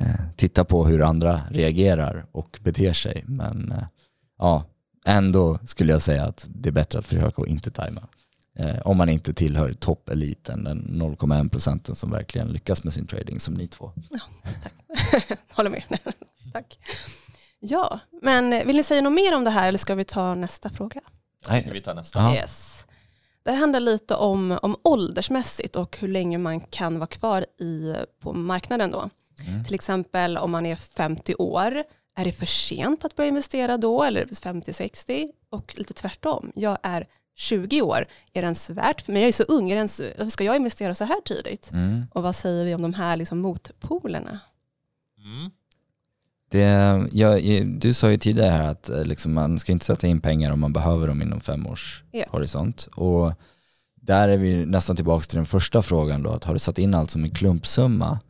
eh, 0.00 0.14
titta 0.36 0.64
på 0.64 0.86
hur 0.86 1.02
andra 1.02 1.40
reagerar 1.50 2.26
och 2.32 2.58
beter 2.62 2.92
sig. 2.92 3.24
Men 3.26 3.72
eh, 3.72 3.82
ja, 4.40 4.64
ändå 5.04 5.58
skulle 5.64 5.92
jag 5.92 6.02
säga 6.02 6.24
att 6.24 6.46
det 6.48 6.68
är 6.68 6.72
bättre 6.72 6.98
att 6.98 7.06
försöka 7.06 7.42
att 7.42 7.48
inte 7.48 7.70
tajma. 7.70 8.02
Eh, 8.58 8.78
om 8.84 8.96
man 8.96 9.08
inte 9.08 9.32
tillhör 9.34 9.72
toppeliten, 9.72 10.64
den 10.64 11.02
0,1 11.02 11.48
procenten 11.50 11.94
som 11.94 12.10
verkligen 12.10 12.48
lyckas 12.48 12.84
med 12.84 12.94
sin 12.94 13.06
trading 13.06 13.40
som 13.40 13.54
ni 13.54 13.66
två. 13.66 13.92
Håller 15.50 15.70
med. 15.70 15.82
Tack. 16.52 16.78
Ja, 17.60 18.00
men 18.22 18.52
eh, 18.52 18.66
vill 18.66 18.76
ni 18.76 18.82
säga 18.82 19.02
något 19.02 19.12
mer 19.12 19.36
om 19.36 19.44
det 19.44 19.50
här 19.50 19.68
eller 19.68 19.78
ska 19.78 19.94
vi 19.94 20.04
ta 20.04 20.34
nästa 20.34 20.70
fråga? 20.70 21.00
Ska 21.42 21.72
vi 21.72 21.80
ta 21.80 21.94
nästa? 21.94 22.18
Ja. 22.18 22.34
Yes. 22.34 22.86
Det 23.42 23.50
här 23.50 23.58
handlar 23.58 23.80
lite 23.80 24.14
om, 24.14 24.58
om 24.62 24.76
åldersmässigt 24.82 25.76
och 25.76 25.96
hur 26.00 26.08
länge 26.08 26.38
man 26.38 26.60
kan 26.60 26.98
vara 26.98 27.06
kvar 27.06 27.46
i, 27.60 27.94
på 28.20 28.32
marknaden 28.32 28.90
då. 28.90 29.10
Mm. 29.46 29.64
Till 29.64 29.74
exempel 29.74 30.38
om 30.38 30.50
man 30.50 30.66
är 30.66 30.76
50 30.76 31.34
år, 31.34 31.84
är 32.16 32.24
det 32.24 32.32
för 32.32 32.46
sent 32.46 33.04
att 33.04 33.16
börja 33.16 33.28
investera 33.28 33.78
då 33.78 34.02
eller 34.02 34.24
50-60? 34.26 35.28
Och 35.50 35.74
lite 35.78 35.94
tvärtom, 35.94 36.52
jag 36.54 36.78
är 36.82 37.06
20 37.36 37.82
år, 37.82 38.06
är 38.32 38.42
det 38.42 38.46
ens 38.46 38.70
värt 38.70 39.00
för 39.00 39.12
mig? 39.12 39.22
Jag 39.22 39.28
är 39.28 39.32
så 39.32 39.42
ung, 39.42 39.70
är 39.70 39.76
ens, 39.76 40.00
ska 40.28 40.44
jag 40.44 40.56
investera 40.56 40.94
så 40.94 41.04
här 41.04 41.20
tidigt? 41.24 41.72
Mm. 41.72 42.06
Och 42.12 42.22
vad 42.22 42.36
säger 42.36 42.64
vi 42.64 42.74
om 42.74 42.82
de 42.82 42.94
här 42.94 43.16
liksom 43.16 43.38
motpolerna? 43.38 44.40
Mm. 45.18 45.50
Det, 46.50 47.08
jag, 47.12 47.42
du 47.80 47.94
sa 47.94 48.10
ju 48.10 48.16
tidigare 48.16 48.50
här 48.50 48.62
att 48.64 48.88
eh, 48.88 49.04
liksom 49.04 49.32
man 49.34 49.58
ska 49.58 49.72
inte 49.72 49.84
sätta 49.84 50.06
in 50.06 50.20
pengar 50.20 50.52
om 50.52 50.60
man 50.60 50.72
behöver 50.72 51.06
dem 51.06 51.22
inom 51.22 51.40
fem 51.40 51.66
års 51.66 52.02
Ja. 52.10 52.24
horisont. 52.28 52.88
Och 52.94 53.32
där 53.94 54.28
är 54.28 54.36
vi 54.36 54.66
nästan 54.66 54.96
tillbaka 54.96 55.22
till 55.24 55.36
den 55.36 55.46
första 55.46 55.82
frågan 55.82 56.22
då, 56.22 56.30
att 56.30 56.44
har 56.44 56.52
du 56.52 56.58
satt 56.58 56.78
in 56.78 56.94
allt 56.94 57.10
som 57.10 57.24
en 57.24 57.30
klumpsumma, 57.30 58.20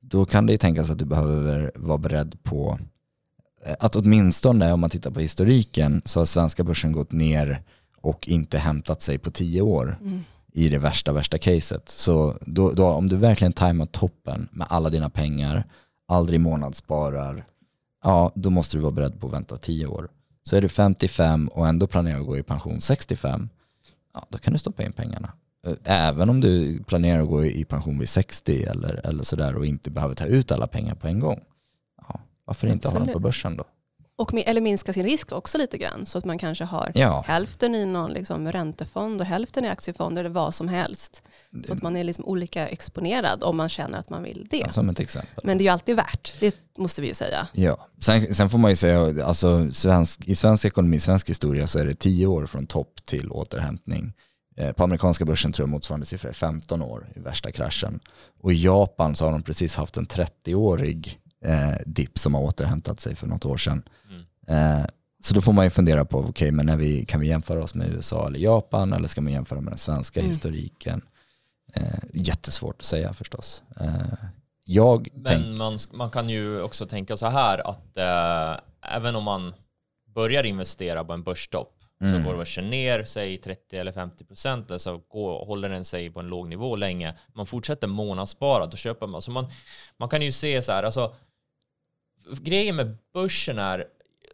då 0.00 0.26
kan 0.26 0.46
det 0.46 0.52
ju 0.52 0.58
tänkas 0.58 0.90
att 0.90 0.98
du 0.98 1.04
behöver 1.04 1.72
vara 1.74 1.98
beredd 1.98 2.42
på 2.42 2.78
att 3.78 3.96
åtminstone 3.96 4.72
om 4.72 4.80
man 4.80 4.90
tittar 4.90 5.10
på 5.10 5.20
historiken 5.20 6.02
så 6.04 6.20
har 6.20 6.26
svenska 6.26 6.64
börsen 6.64 6.92
gått 6.92 7.12
ner 7.12 7.62
och 8.00 8.28
inte 8.28 8.58
hämtat 8.58 9.02
sig 9.02 9.18
på 9.18 9.30
tio 9.30 9.60
år 9.62 9.98
Mm. 10.00 10.24
i 10.52 10.68
det 10.68 10.78
värsta, 10.78 11.12
värsta 11.12 11.38
caset. 11.38 11.88
Så 11.88 12.38
då, 12.46 12.72
då, 12.72 12.86
om 12.86 13.08
du 13.08 13.16
verkligen 13.16 13.52
tajmar 13.52 13.86
toppen 13.86 14.48
med 14.52 14.66
alla 14.70 14.90
dina 14.90 15.10
pengar, 15.10 15.64
aldrig 16.08 16.40
månadssparar, 16.40 17.44
ja 18.04 18.32
då 18.34 18.50
måste 18.50 18.76
du 18.76 18.80
vara 18.80 18.92
beredd 18.92 19.20
på 19.20 19.26
att 19.26 19.32
vänta 19.32 19.56
10 19.56 19.86
år. 19.86 20.08
Så 20.42 20.56
är 20.56 20.60
du 20.62 20.68
55 20.68 21.48
och 21.48 21.68
ändå 21.68 21.86
planerar 21.86 22.20
att 22.20 22.26
gå 22.26 22.36
i 22.38 22.42
pension 22.42 22.80
65, 22.80 23.48
ja, 24.14 24.26
då 24.30 24.38
kan 24.38 24.52
du 24.52 24.58
stoppa 24.58 24.82
in 24.82 24.92
pengarna. 24.92 25.32
Eh, 25.66 25.74
Även 25.84 26.30
om 26.30 26.40
du 26.40 26.82
planerar 26.84 27.22
att 27.22 27.28
gå 27.28 27.44
i 27.44 27.64
pension 27.64 27.98
vid 27.98 28.08
60 28.08 28.62
eller, 28.64 29.00
eller 29.06 29.24
sådär 29.24 29.56
och 29.56 29.66
inte 29.66 29.90
behöver 29.90 30.14
ta 30.14 30.24
ut 30.24 30.52
alla 30.52 30.66
pengar 30.66 30.94
på 30.94 31.06
en 31.08 31.20
gång. 31.20 31.40
Varför 32.44 32.66
inte 32.66 32.88
ha 32.88 32.92
dem 32.94 33.02
på 33.06 33.10
Absolut. 33.10 33.22
börsen 33.22 33.56
då? 33.56 33.64
Och, 34.16 34.34
eller 34.34 34.60
minska 34.60 34.92
sin 34.92 35.04
risk 35.04 35.32
också 35.32 35.58
lite 35.58 35.78
grann 35.78 36.06
så 36.06 36.18
att 36.18 36.24
man 36.24 36.38
kanske 36.38 36.64
har 36.64 36.90
Ja, 36.94 37.24
hälften 37.26 37.74
i 37.74 37.86
någon 37.86 38.12
liksom 38.12 38.52
räntefond 38.52 39.20
och 39.20 39.26
hälften 39.26 39.64
i 39.64 39.68
aktiefond 39.68 40.18
eller 40.18 40.30
vad 40.30 40.54
som 40.54 40.68
helst. 40.68 41.22
Så 41.66 41.72
att 41.72 41.82
man 41.82 41.96
är 41.96 42.04
liksom 42.04 42.24
olika 42.24 42.68
exponerad 42.68 43.42
om 43.44 43.56
man 43.56 43.68
känner 43.68 43.98
att 43.98 44.10
man 44.10 44.22
vill 44.22 44.46
det. 44.50 44.56
ja, 44.56 44.70
som 44.72 44.88
ett 44.88 45.00
exempel. 45.00 45.44
Men 45.44 45.58
det 45.58 45.62
är 45.62 45.66
ju 45.66 45.70
alltid 45.72 45.96
värt, 45.96 46.34
det 46.40 46.56
måste 46.78 47.00
vi 47.02 47.08
ju 47.08 47.14
säga. 47.14 47.48
Ja, 47.52 47.88
sen, 48.00 48.34
sen 48.34 48.50
får 48.50 48.58
man 48.58 48.70
ju 48.70 48.76
säga, 48.76 49.26
alltså 49.26 49.70
svensk, 49.72 50.28
i 50.28 50.34
svensk 50.34 50.64
ekonomi, 50.64 50.98
svensk 51.00 51.28
historia 51.30 51.66
så 51.66 51.78
är 51.78 51.86
det 51.86 51.94
10 51.94 52.26
år 52.26 52.46
från 52.46 52.66
topp 52.66 53.04
till 53.04 53.30
återhämtning. 53.30 54.12
Eh, 54.56 54.72
På 54.72 54.84
amerikanska 54.84 55.24
börsen 55.24 55.52
tror 55.52 55.62
jag 55.68 55.70
motsvarande 55.70 56.06
siffra 56.06 56.28
är 56.28 56.32
15 56.34 56.82
år 56.82 57.08
i 57.16 57.20
värsta 57.20 57.50
kraschen. 57.50 58.00
Och 58.42 58.52
i 58.52 58.56
Japan 58.64 59.16
så 59.16 59.24
har 59.24 59.32
de 59.32 59.42
precis 59.42 59.76
haft 59.76 59.96
en 59.96 60.06
30-årig 60.06 61.18
eh, 61.44 61.74
dipp 61.86 62.18
som 62.18 62.34
har 62.34 62.42
återhämtat 62.42 63.00
sig 63.00 63.16
för 63.16 63.26
något 63.26 63.44
år 63.44 63.56
sedan. 63.56 63.82
Mm. 64.08 64.80
Eh, 64.80 64.86
så 65.24 65.34
då 65.34 65.40
får 65.40 65.52
man 65.52 65.64
ju 65.66 65.70
fundera 65.70 66.04
på, 66.04 66.18
okej 66.18 66.50
men 66.50 66.66
när 66.66 66.76
vi, 66.76 67.04
kan 67.04 67.20
vi 67.20 67.28
jämföra 67.28 67.64
oss 67.64 67.74
med 67.74 67.88
USA 67.88 68.26
eller 68.26 68.38
Japan 68.38 68.92
eller 68.92 69.08
ska 69.08 69.20
man 69.20 69.32
jämföra 69.32 69.60
med 69.60 69.72
den 69.72 69.78
svenska 69.78 70.20
Mm. 70.20 70.30
historiken? 70.30 71.02
Eh, 71.72 71.82
jättesvårt 72.12 72.76
att 72.78 72.84
säga 72.84 73.12
förstås. 73.14 73.62
Eh, 73.80 74.14
jag 74.64 75.08
tänk, 75.26 75.46
Men 75.46 75.56
man, 75.56 75.78
man 75.92 76.10
kan 76.10 76.28
ju 76.30 76.62
också 76.62 76.86
tänka 76.86 77.16
så 77.16 77.26
här 77.26 77.70
att 77.70 77.96
eh, 77.96 78.60
även 78.96 79.16
om 79.16 79.24
man 79.24 79.54
börjar 80.14 80.44
investera 80.44 81.04
på 81.04 81.12
en 81.12 81.22
börstopp 81.22 81.70
Mm. 82.00 82.12
så 82.24 82.28
går 82.30 82.36
börsen 82.36 82.70
ner, 82.70 83.04
säg 83.04 83.38
30 83.38 83.76
eller 83.76 83.92
50 83.92 84.24
procent, 84.24 84.80
så 84.80 85.00
går, 85.08 85.46
håller 85.46 85.68
den 85.68 85.84
sig 85.84 86.10
på 86.10 86.20
en 86.20 86.26
låg 86.26 86.48
nivå 86.48 86.76
länge. 86.76 87.14
Man 87.34 87.46
fortsätter 87.46 87.86
månadsspara, 87.88 88.66
då 88.66 88.76
köper 88.76 89.06
man. 89.06 89.22
Så 89.22 89.30
man, 89.30 89.46
man 89.96 90.08
kan 90.08 90.22
ju 90.22 90.32
se 90.32 90.62
så 90.62 90.72
här, 90.72 90.82
alltså 90.82 91.14
grejen 92.40 92.76
med 92.76 92.96
börsen 93.14 93.58
är, 93.58 93.84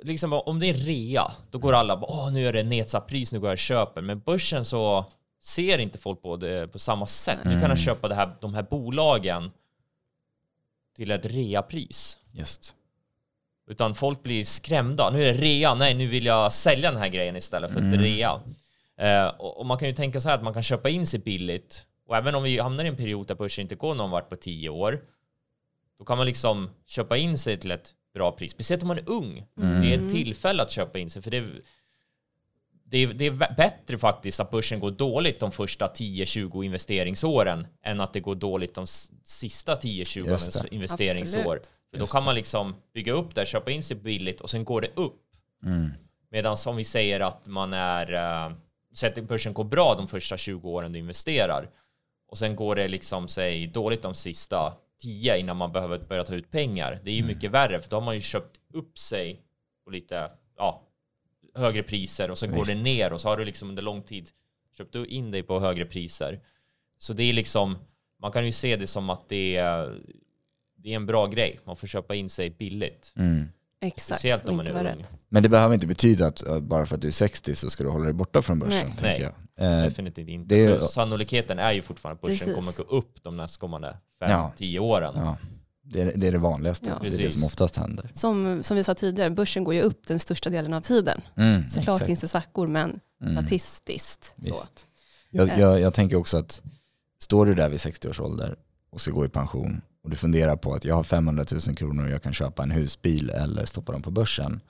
liksom 0.03 0.33
om 0.33 0.61
det 0.61 0.67
är 0.67 0.75
rea, 0.75 1.33
då 1.51 1.59
går 1.59 1.73
alla 1.73 1.97
bara, 1.97 2.11
åh 2.11 2.33
nu 2.33 2.47
är 2.49 2.53
det 2.53 2.63
nedsatt 2.63 3.07
pris, 3.07 3.33
nu 3.33 3.41
går 3.41 3.49
jag 3.49 3.55
och 3.55 3.59
köper. 3.59 4.01
Men 4.03 4.21
börsen 4.21 4.65
så 4.65 5.05
ser 5.43 5.79
inte 5.79 5.99
folk 5.99 6.23
på 6.23 6.37
det 6.37 6.69
på 6.69 6.79
samma 6.79 7.07
sätt. 7.07 7.39
Nu 7.45 7.51
kan 7.51 7.59
Mm. 7.59 7.71
jag 7.71 7.79
köpa 7.79 8.09
det 8.09 8.15
här, 8.15 8.37
de 8.41 8.55
här 8.55 8.63
bolagen 8.63 9.51
till 10.97 11.11
ett 11.11 11.27
reapris. 11.27 12.19
just. 12.33 12.75
Utan 13.71 13.95
folk 13.95 14.23
blir 14.23 14.45
skrämda. 14.45 15.11
Nu 15.11 15.23
är 15.25 15.33
det 15.35 15.41
rea, 15.41 15.75
nej 15.75 15.95
nu 15.95 16.07
vill 16.07 16.27
jag 16.27 16.53
sälja 16.53 16.91
den 16.91 17.01
här 17.01 17.09
grejen 17.09 17.37
istället 17.37 17.73
för 17.73 17.79
Mm. 17.81 17.93
ett 17.93 18.01
rea. 18.01 18.41
Eh, 18.99 19.27
och, 19.29 19.59
och 19.59 19.67
man 19.67 19.79
kan 19.79 19.89
ju 19.89 19.95
tänka 19.95 20.21
så 20.21 20.29
här 20.29 20.37
att 20.37 20.43
man 20.43 20.53
kan 20.53 20.63
köpa 20.63 20.89
in 20.89 21.07
sig 21.07 21.21
billigt. 21.21 21.87
Och 22.09 22.17
även 22.17 22.35
om 22.35 22.43
vi 22.43 22.59
hamnar 22.59 22.85
i 22.85 22.89
en 22.89 22.97
period 22.97 23.27
där 23.27 23.35
börsen 23.35 23.63
inte 23.63 23.75
går 23.75 23.95
någon 23.95 24.11
vart 24.11 24.29
på 24.29 24.37
tio 24.37 24.69
år, 24.69 25.01
då 26.01 26.05
kan 26.05 26.19
man 26.19 26.27
liksom 26.27 26.71
köpa 26.87 27.17
in 27.17 27.39
sig 27.39 27.57
till 27.57 27.71
ett 27.71 27.95
bra 28.15 28.33
pris. 28.33 28.53
Speciellt 28.53 28.83
om 28.83 28.89
man 28.89 28.99
är 28.99 29.11
ung. 29.11 29.47
Mm. 29.61 29.83
Det 29.83 29.95
är 29.95 30.07
ett 30.07 30.13
tillfälle 30.13 30.63
att 30.63 30.71
köpa 30.71 30.99
in 30.99 31.11
sig. 31.11 31.23
För 31.23 31.31
det, 31.31 31.45
det, 32.85 32.99
är, 32.99 33.07
det 33.07 33.25
är 33.25 33.31
vä- 33.31 33.57
bättre 33.57 33.99
faktiskt 33.99 34.41
att 34.41 34.51
börsen 34.51 34.81
går 34.81 34.91
dåligt 34.91 35.41
de 35.41 35.53
första 35.53 35.87
10-20 35.87 36.65
investeringsåren 36.65 37.67
än 37.83 38.01
att 38.01 38.13
det 38.13 38.21
går 38.21 38.35
dåligt 38.35 38.75
de 38.75 38.87
sista 39.25 39.75
10-20 39.75 40.29
Just 40.29 40.63
det. 40.63 40.75
investeringsår. 40.75 41.41
Absolut. 41.41 41.71
Då 41.93 42.07
kan 42.07 42.25
man 42.25 42.35
liksom 42.35 42.75
bygga 42.95 43.13
upp 43.13 43.35
det, 43.35 43.47
köpa 43.47 43.71
in 43.71 43.83
sig 43.83 43.97
billigt 43.97 44.41
och 44.41 44.51
sen 44.51 44.65
går 44.65 44.81
det 44.81 44.91
upp. 44.95 45.23
Mm. 45.67 45.91
Medan 46.31 46.57
om 46.67 46.77
vi 46.77 46.85
säger 46.85 47.21
att 47.21 47.47
man 47.47 47.73
är, 47.73 48.15
uh, 48.49 48.57
så 48.93 49.07
att 49.07 49.15
börsen 49.15 49.55
går 49.55 49.65
bra 49.65 49.95
de 49.95 50.09
första 50.09 50.37
20 50.37 50.71
åren 50.71 50.93
du 50.93 50.99
investerar 50.99 51.71
och 52.29 52.39
sen 52.39 52.57
går 52.57 52.77
det 52.77 52.89
liksom, 52.89 53.29
säg 53.29 53.67
dåligt 53.67 54.03
de 54.03 54.15
sista 54.15 54.73
10 55.01 55.39
innan 55.39 55.57
man 55.57 55.73
behöver 55.73 55.99
börja 55.99 56.25
ta 56.25 56.35
ut 56.35 56.51
pengar. 56.51 57.01
Det 57.05 57.11
är 57.11 57.15
ju 57.15 57.25
mycket 57.25 57.51
värre 57.51 57.81
för 57.81 57.91
då 57.91 57.97
har 57.97 58.01
man 58.01 58.15
ju 58.15 58.21
köpt 58.21 58.61
upp 58.73 58.99
sig 58.99 59.43
på 59.85 59.91
lite, 59.91 60.31
ja, 60.57 60.87
högre 61.55 61.83
priser 61.83 62.31
och 62.31 62.39
sen 62.39 62.51
går 62.51 62.65
det 62.65 62.75
ner 62.75 63.13
och 63.13 63.21
så 63.21 63.29
har 63.29 63.37
du 63.37 63.45
liksom 63.45 63.69
under 63.69 63.83
lång 63.83 64.03
tid 64.03 64.31
köpt 64.77 64.95
in 64.95 65.31
dig 65.31 65.43
på 65.43 65.61
högre 65.61 65.85
priser. 65.85 66.41
Så 66.99 67.13
det 67.13 67.23
är 67.23 67.33
liksom, 67.33 67.79
man 68.19 68.33
kan 68.33 68.45
ju 68.45 68.53
se 68.53 68.77
det 68.77 68.87
som 68.87 69.11
att 69.11 69.29
det 69.29 69.57
är, 69.57 70.01
det 70.77 70.93
är 70.93 70.97
en 70.97 71.07
bra 71.07 71.27
grej. 71.27 71.61
Man 71.65 71.77
får 71.77 71.87
köpa 71.87 72.15
in 72.15 72.31
sig 72.31 72.51
billigt. 72.51 73.13
Mm. 73.17 73.49
Exakt, 73.83 74.19
Speciellt 74.21 74.49
om 74.49 74.57
man 74.57 74.67
inte 74.67 74.79
är 74.79 74.93
ung. 74.97 75.05
Men 75.29 75.43
det 75.43 75.49
behöver 75.49 75.75
inte 75.75 75.87
betyda 75.87 76.27
att 76.27 76.63
bara 76.63 76.87
för 76.87 76.95
att 76.95 77.01
du 77.03 77.09
är 77.09 77.13
60 77.13 77.55
så 77.55 77.71
ska 77.71 77.85
du 77.85 77.91
hålla 77.91 78.05
dig 78.05 78.13
borta 78.13 78.43
från 78.43 78.59
börsen. 78.59 78.87
Nej. 79.03 79.21
Nej. 79.21 79.33
jag. 79.57 79.79
Eh, 79.79 79.85
Definitivt 79.85 80.29
inte. 80.29 80.55
det 80.55 80.65
är- 80.65 80.79
För 80.79 80.87
sannolikheten 80.87 81.59
är 81.59 81.73
ju 81.73 81.83
fortfarande 81.83 82.15
att 82.17 82.21
börsen 82.23 82.39
Precis. 82.55 82.77
kommer 82.77 82.89
gå 82.91 82.97
upp 82.97 83.23
de 83.23 83.37
nästkommande 83.37 83.97
Ja. 84.21 84.53
5-10 84.59 84.79
åren. 84.79 85.13
ja, 85.17 85.37
det, 85.83 86.01
är, 86.03 86.13
det 86.17 86.27
är 86.29 86.33
det 86.33 86.39
vanligaste. 86.39 86.87
Ja. 86.89 87.09
det 87.11 87.15
är 87.15 87.19
det 87.19 87.31
som 87.31 87.45
oftast 87.45 87.77
händer. 87.77 88.11
Som, 88.15 88.63
som 88.63 88.77
vi 88.77 88.85
sa 88.85 88.95
tidigare, 88.95 89.31
börsen 89.31 89.65
går 89.65 89.75
ju 89.75 89.83
upp 89.83 90.07
den 90.07 90.21
största 90.21 90.51
delen 90.51 90.73
av 90.73 90.81
tiden. 90.81 91.21
Mm, 91.37 91.69
Såklart 91.69 91.95
exakt. 91.95 92.07
finns 92.07 92.21
det 92.21 92.29
svackor, 92.29 92.67
men 92.67 93.01
Mm. 93.23 93.37
statistiskt 93.37 94.35
så. 94.43 94.55
Jag, 95.31 95.49
Eh. 95.49 95.61
jag, 95.61 95.81
jag 95.81 95.95
tänker 95.95 96.17
också 96.17 96.37
att 96.37 96.63
står 97.23 97.47
du 97.47 97.55
där 97.55 97.69
vid 97.69 97.81
60 97.81 98.09
års 98.09 98.21
ålder 98.21 98.57
och 98.91 99.01
ska 99.01 99.11
gå 99.11 99.25
i 99.25 99.29
pension 99.29 99.83
och 100.03 100.11
du 100.11 100.17
funderar 100.17 100.57
på 100.57 100.75
att 100.75 100.85
jag 100.85 100.95
har 100.95 101.03
500 101.03 101.45
000 101.67 101.77
kronor 101.77 102.05
och 102.05 102.11
jag 102.11 102.23
kan 102.23 102.33
köpa 102.33 102.63
en 102.63 102.71
husbil 102.71 103.31
eller 103.31 103.67
stoppa 103.67 103.93
dem 103.93 104.03
på 104.03 104.11
börsen. 104.11 104.61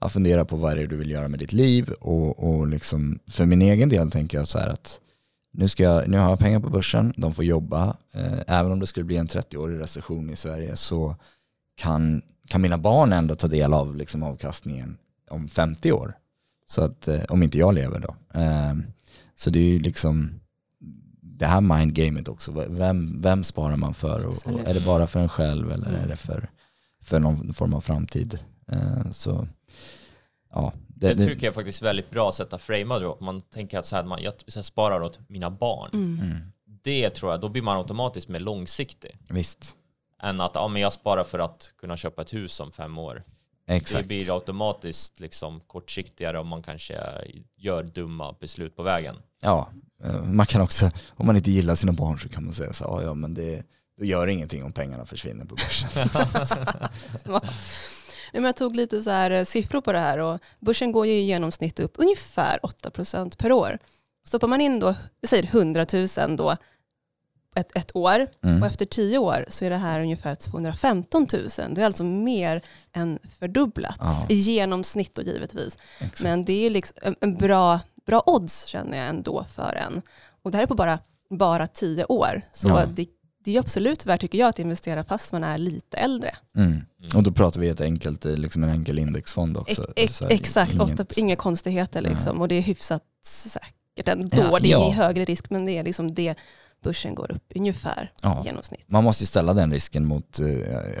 Jag 0.00 0.12
funderar 0.12 0.44
på 0.44 0.56
vad 0.56 0.76
det 0.76 0.82
är 0.82 0.86
du 0.86 0.96
vill 0.96 1.10
göra 1.10 1.28
med 1.28 1.38
ditt 1.38 1.52
liv 1.52 1.90
och, 1.90 2.48
och 2.48 2.66
liksom, 2.66 3.18
för 3.26 3.46
min 3.46 3.62
egen 3.62 3.88
del 3.88 4.10
tänker 4.10 4.38
jag 4.38 4.48
så 4.48 4.58
här 4.58 4.68
att 4.68 5.00
nu, 5.52 5.68
ska 5.68 5.82
jag, 5.82 6.08
nu 6.08 6.18
har 6.18 6.30
jag 6.30 6.38
pengar 6.38 6.60
på 6.60 6.70
börsen, 6.70 7.14
de 7.16 7.34
får 7.34 7.44
jobba. 7.44 7.96
Eh, 8.12 8.38
även 8.46 8.72
om 8.72 8.80
det 8.80 8.86
skulle 8.86 9.04
bli 9.04 9.16
en 9.16 9.26
30-årig 9.26 9.80
recession 9.80 10.30
i 10.30 10.36
Sverige 10.36 10.76
så 10.76 11.16
kan, 11.76 12.22
kan 12.48 12.60
mina 12.60 12.78
barn 12.78 13.12
ändå 13.12 13.34
ta 13.34 13.46
del 13.46 13.74
av 13.74 13.96
liksom, 13.96 14.22
avkastningen 14.22 14.98
om 15.30 15.48
50 15.48 15.92
år. 15.92 16.14
Så 16.66 16.82
att, 16.82 17.08
eh, 17.08 17.20
om 17.28 17.42
inte 17.42 17.58
jag 17.58 17.74
lever 17.74 18.00
då. 18.00 18.40
Eh, 18.40 18.74
så 19.36 19.50
det 19.50 19.58
är 19.58 19.68
ju 19.72 19.78
liksom 19.78 20.40
det 21.38 21.46
här 21.46 21.60
mindgamet 21.60 22.28
också. 22.28 22.52
Vem, 22.68 23.22
vem 23.22 23.44
sparar 23.44 23.76
man 23.76 23.94
för? 23.94 24.24
Och, 24.26 24.34
och 24.54 24.60
är 24.68 24.74
det 24.74 24.86
bara 24.86 25.06
för 25.06 25.20
en 25.20 25.28
själv 25.28 25.72
eller 25.72 25.86
Mm. 25.88 26.00
är 26.04 26.08
det 26.08 26.16
för, 26.16 26.50
för 27.02 27.20
någon 27.20 27.52
form 27.54 27.74
av 27.74 27.80
framtid? 27.80 28.38
Eh, 28.72 29.10
så 29.10 29.48
ja, 30.52 30.72
det, 30.88 31.08
Det 31.08 31.14
det, 31.14 31.26
tycker 31.26 31.46
jag 31.46 31.54
faktiskt 31.54 31.82
är 31.82 31.86
väldigt 31.86 32.10
bra 32.10 32.32
sätt 32.32 32.52
att 32.52 32.62
framea 32.62 32.98
då. 32.98 33.18
Man 33.20 33.40
tänker 33.40 33.78
att 33.78 33.86
så 33.86 33.96
här, 33.96 34.04
man, 34.04 34.22
jag 34.22 34.34
jag 34.54 34.64
sparar 34.64 35.00
åt 35.00 35.18
mina 35.28 35.50
barn. 35.50 35.90
Mm. 35.92 36.20
mm, 36.20 36.38
Det 36.84 37.10
tror 37.10 37.32
jag, 37.32 37.40
då 37.40 37.48
blir 37.48 37.62
man 37.62 37.76
automatiskt 37.76 38.28
mer 38.28 38.40
långsiktig. 38.40 39.18
visst, 39.30 39.74
Än 40.22 40.40
att 40.40 40.52
ja, 40.54 40.68
men 40.68 40.82
jag 40.82 40.92
sparar 40.92 41.24
för 41.24 41.38
att 41.38 41.72
kunna 41.80 41.96
köpa 41.96 42.22
ett 42.22 42.34
hus 42.34 42.60
om 42.60 42.72
fem 42.72 42.98
år. 42.98 43.22
Det 43.68 43.74
exakt. 43.74 44.08
blir 44.08 44.34
automatiskt 44.34 45.20
liksom 45.20 45.60
kortsiktigare 45.60 46.38
om 46.38 46.48
man 46.48 46.62
kanske 46.62 46.94
gör 47.56 47.82
dumma 47.82 48.34
beslut 48.40 48.76
på 48.76 48.82
vägen. 48.82 49.16
Ja, 49.42 49.68
eh, 50.04 50.22
man 50.24 50.46
kan 50.46 50.60
också, 50.60 50.90
om 51.08 51.26
man 51.26 51.36
inte 51.36 51.50
gillar 51.50 51.74
sina 51.74 51.92
barn 51.92 52.18
så 52.18 52.28
kan 52.28 52.44
man 52.44 52.52
säga 52.54 52.72
så 52.72 52.84
här, 52.84 53.02
"Ja, 53.02 53.02
ja 53.02 53.14
men 53.14 53.34
det, 53.34 53.62
då 53.98 54.04
gör 54.04 54.26
det 54.26 54.32
ingenting 54.32 54.64
om 54.64 54.72
pengarna 54.72 55.06
försvinner 55.06 55.44
på 55.44 55.54
börsen. 55.54 55.88
Nej, 58.32 58.42
men 58.42 58.44
jag 58.44 58.56
tog 58.56 58.76
lite 58.76 59.00
så 59.00 59.10
här 59.10 59.30
eh, 59.30 59.44
siffror 59.44 59.80
på 59.80 59.92
det 59.92 59.98
här 59.98 60.18
och 60.18 60.40
börsen 60.60 60.92
går 60.92 61.06
ju 61.06 61.12
i 61.12 61.26
genomsnitt 61.26 61.80
upp 61.80 61.92
ungefär 61.96 62.58
8% 62.62 63.36
per 63.38 63.52
år. 63.52 63.78
Stoppar 64.26 64.48
man 64.48 64.60
in 64.60 64.80
då, 64.80 64.94
vi 65.20 65.28
säger 65.28 65.44
100 65.44 65.86
000 65.92 66.36
då 66.36 66.56
ett, 67.56 67.76
ett 67.76 67.96
år 67.96 68.26
Mm. 68.42 68.62
och 68.62 68.68
efter 68.68 68.86
10 68.86 69.18
år 69.18 69.44
så 69.48 69.64
är 69.64 69.70
det 69.70 69.76
här 69.76 70.00
ungefär 70.00 70.34
215 70.34 71.26
000. 71.32 71.48
Det 71.74 71.80
är 71.82 71.86
alltså 71.86 72.04
mer 72.04 72.62
än 72.92 73.18
fördubblats 73.38 73.98
Ja. 74.00 74.26
i 74.28 74.34
genomsnitt 74.34 75.14
då 75.14 75.22
givetvis. 75.22 75.78
Exakt. 76.00 76.22
Men 76.22 76.44
det 76.44 76.66
är 76.66 76.70
liksom 76.70 76.96
en, 77.02 77.16
en 77.20 77.34
bra, 77.36 77.80
bra 78.06 78.22
odds 78.26 78.64
känner 78.66 78.98
jag 78.98 79.06
ändå 79.08 79.46
för 79.54 79.74
en. 79.74 80.02
Och 80.42 80.50
det 80.50 80.56
här 80.56 80.62
är 80.62 80.66
på 80.66 80.74
bara, 80.74 80.98
bara 81.30 81.66
10 81.66 82.04
år. 82.04 82.42
Så 82.52 82.68
Ja. 82.68 82.86
det, 82.86 83.06
det 83.44 83.50
är 83.50 83.52
ju 83.52 83.60
absolut 83.60 84.06
värt 84.06 84.20
tycker 84.20 84.38
jag 84.38 84.48
att 84.48 84.58
investera 84.58 85.04
fast 85.04 85.32
man 85.32 85.44
är 85.44 85.58
lite 85.58 85.96
äldre. 85.96 86.36
Mm. 86.56 86.80
Och 87.14 87.22
då 87.22 87.32
pratar 87.32 87.60
vi 87.60 87.68
ett 87.68 87.80
enkelt, 87.80 88.24
eh, 88.24 88.32
liksom 88.36 88.62
en 88.64 88.70
enkel 88.70 88.98
indexfond 88.98 89.56
också. 89.56 89.74
Så 90.10 90.24
här, 90.24 90.32
exakt, 90.32 90.72
inget- 90.74 91.00
åtta, 91.00 91.04
inga 91.16 91.36
konstigheter 91.36 92.02
liksom. 92.02 92.40
Och 92.40 92.48
det 92.48 92.54
är 92.54 92.60
hyfsat 92.62 93.02
säkert 93.24 94.08
ändå. 94.08 94.36
Ja, 94.36 94.58
det 94.60 94.68
är 94.68 94.70
ja. 94.70 94.90
högre 94.90 95.24
risk 95.24 95.50
men 95.50 95.66
det 95.66 95.72
är 95.78 95.84
liksom 95.84 96.14
det 96.14 96.34
börsen 96.88 97.14
går 97.14 97.30
upp 97.32 97.42
ungefär 97.54 98.12
Ja. 98.22 98.40
i 98.42 98.46
genomsnitt. 98.46 98.84
Man 98.86 99.04
måste 99.04 99.22
ju 99.22 99.26
ställa 99.26 99.54
den 99.54 99.72
risken 99.72 100.04
mot, 100.06 100.40
eh, 100.40 100.46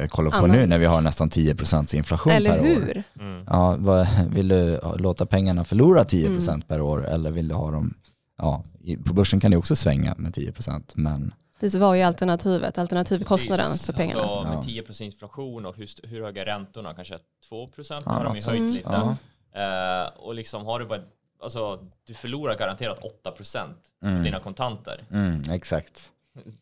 jag 0.00 0.10
kollar 0.10 0.30
på 0.30 0.36
Annan 0.36 0.50
nu 0.50 0.66
när 0.66 0.78
vi 0.78 0.84
har 0.84 1.00
nästan 1.00 1.30
10% 1.30 1.94
inflation 1.94 2.32
Eller 2.32 2.50
per 2.50 2.60
år. 2.60 2.64
hur? 2.64 3.02
Mm. 3.20 3.44
Ja, 3.46 3.76
vad, 3.78 4.06
vill 4.34 4.48
du 4.48 4.80
låta 4.98 5.26
pengarna 5.26 5.64
förlora 5.64 6.04
10% 6.04 6.48
Mm. 6.48 6.60
per 6.68 6.80
år 6.80 7.06
eller 7.06 7.30
vill 7.30 7.48
du 7.48 7.54
ha 7.54 7.70
dem, 7.70 7.94
ja, 8.38 8.64
på 9.06 9.14
börsen 9.14 9.40
kan 9.40 9.50
det 9.50 9.56
också 9.56 9.76
svänga 9.76 10.14
med 10.18 10.34
10% 10.34 10.92
men 10.96 11.34
Precis, 11.60 11.80
vad 11.80 11.96
är 11.96 12.04
alternativet? 12.06 12.78
Alternativkostnaden 12.78 13.64
Precis. 13.66 13.86
för 13.86 13.92
pengarna. 13.92 14.22
Alltså, 14.22 14.48
med 14.48 14.56
Ja. 14.56 14.82
10% 14.82 15.02
inflation 15.04 15.66
och 15.66 15.76
hur, 15.76 15.88
hur 16.08 16.22
höga 16.24 16.42
är 16.42 16.46
räntorna? 16.46 16.94
Kanske 16.94 17.18
2% 17.50 18.02
Ja, 18.06 18.12
har 18.12 18.24
de 18.24 18.36
ju 18.36 18.42
höjt 18.42 18.42
sånt. 18.44 18.70
lite. 18.70 18.88
ja, 18.92 19.16
Eh, 19.54 20.08
och 20.18 20.34
liksom 20.34 20.64
har 20.66 20.78
du 20.80 20.86
bara 20.86 21.00
alltså, 21.42 21.78
du 22.06 22.14
förlorar 22.14 22.56
garanterat 22.58 22.98
8% 23.24 23.58
Mm. 24.02 24.16
av 24.18 24.22
dina 24.24 24.38
kontanter. 24.38 25.00
Mm, 25.12 25.42
exakt. 25.50 26.12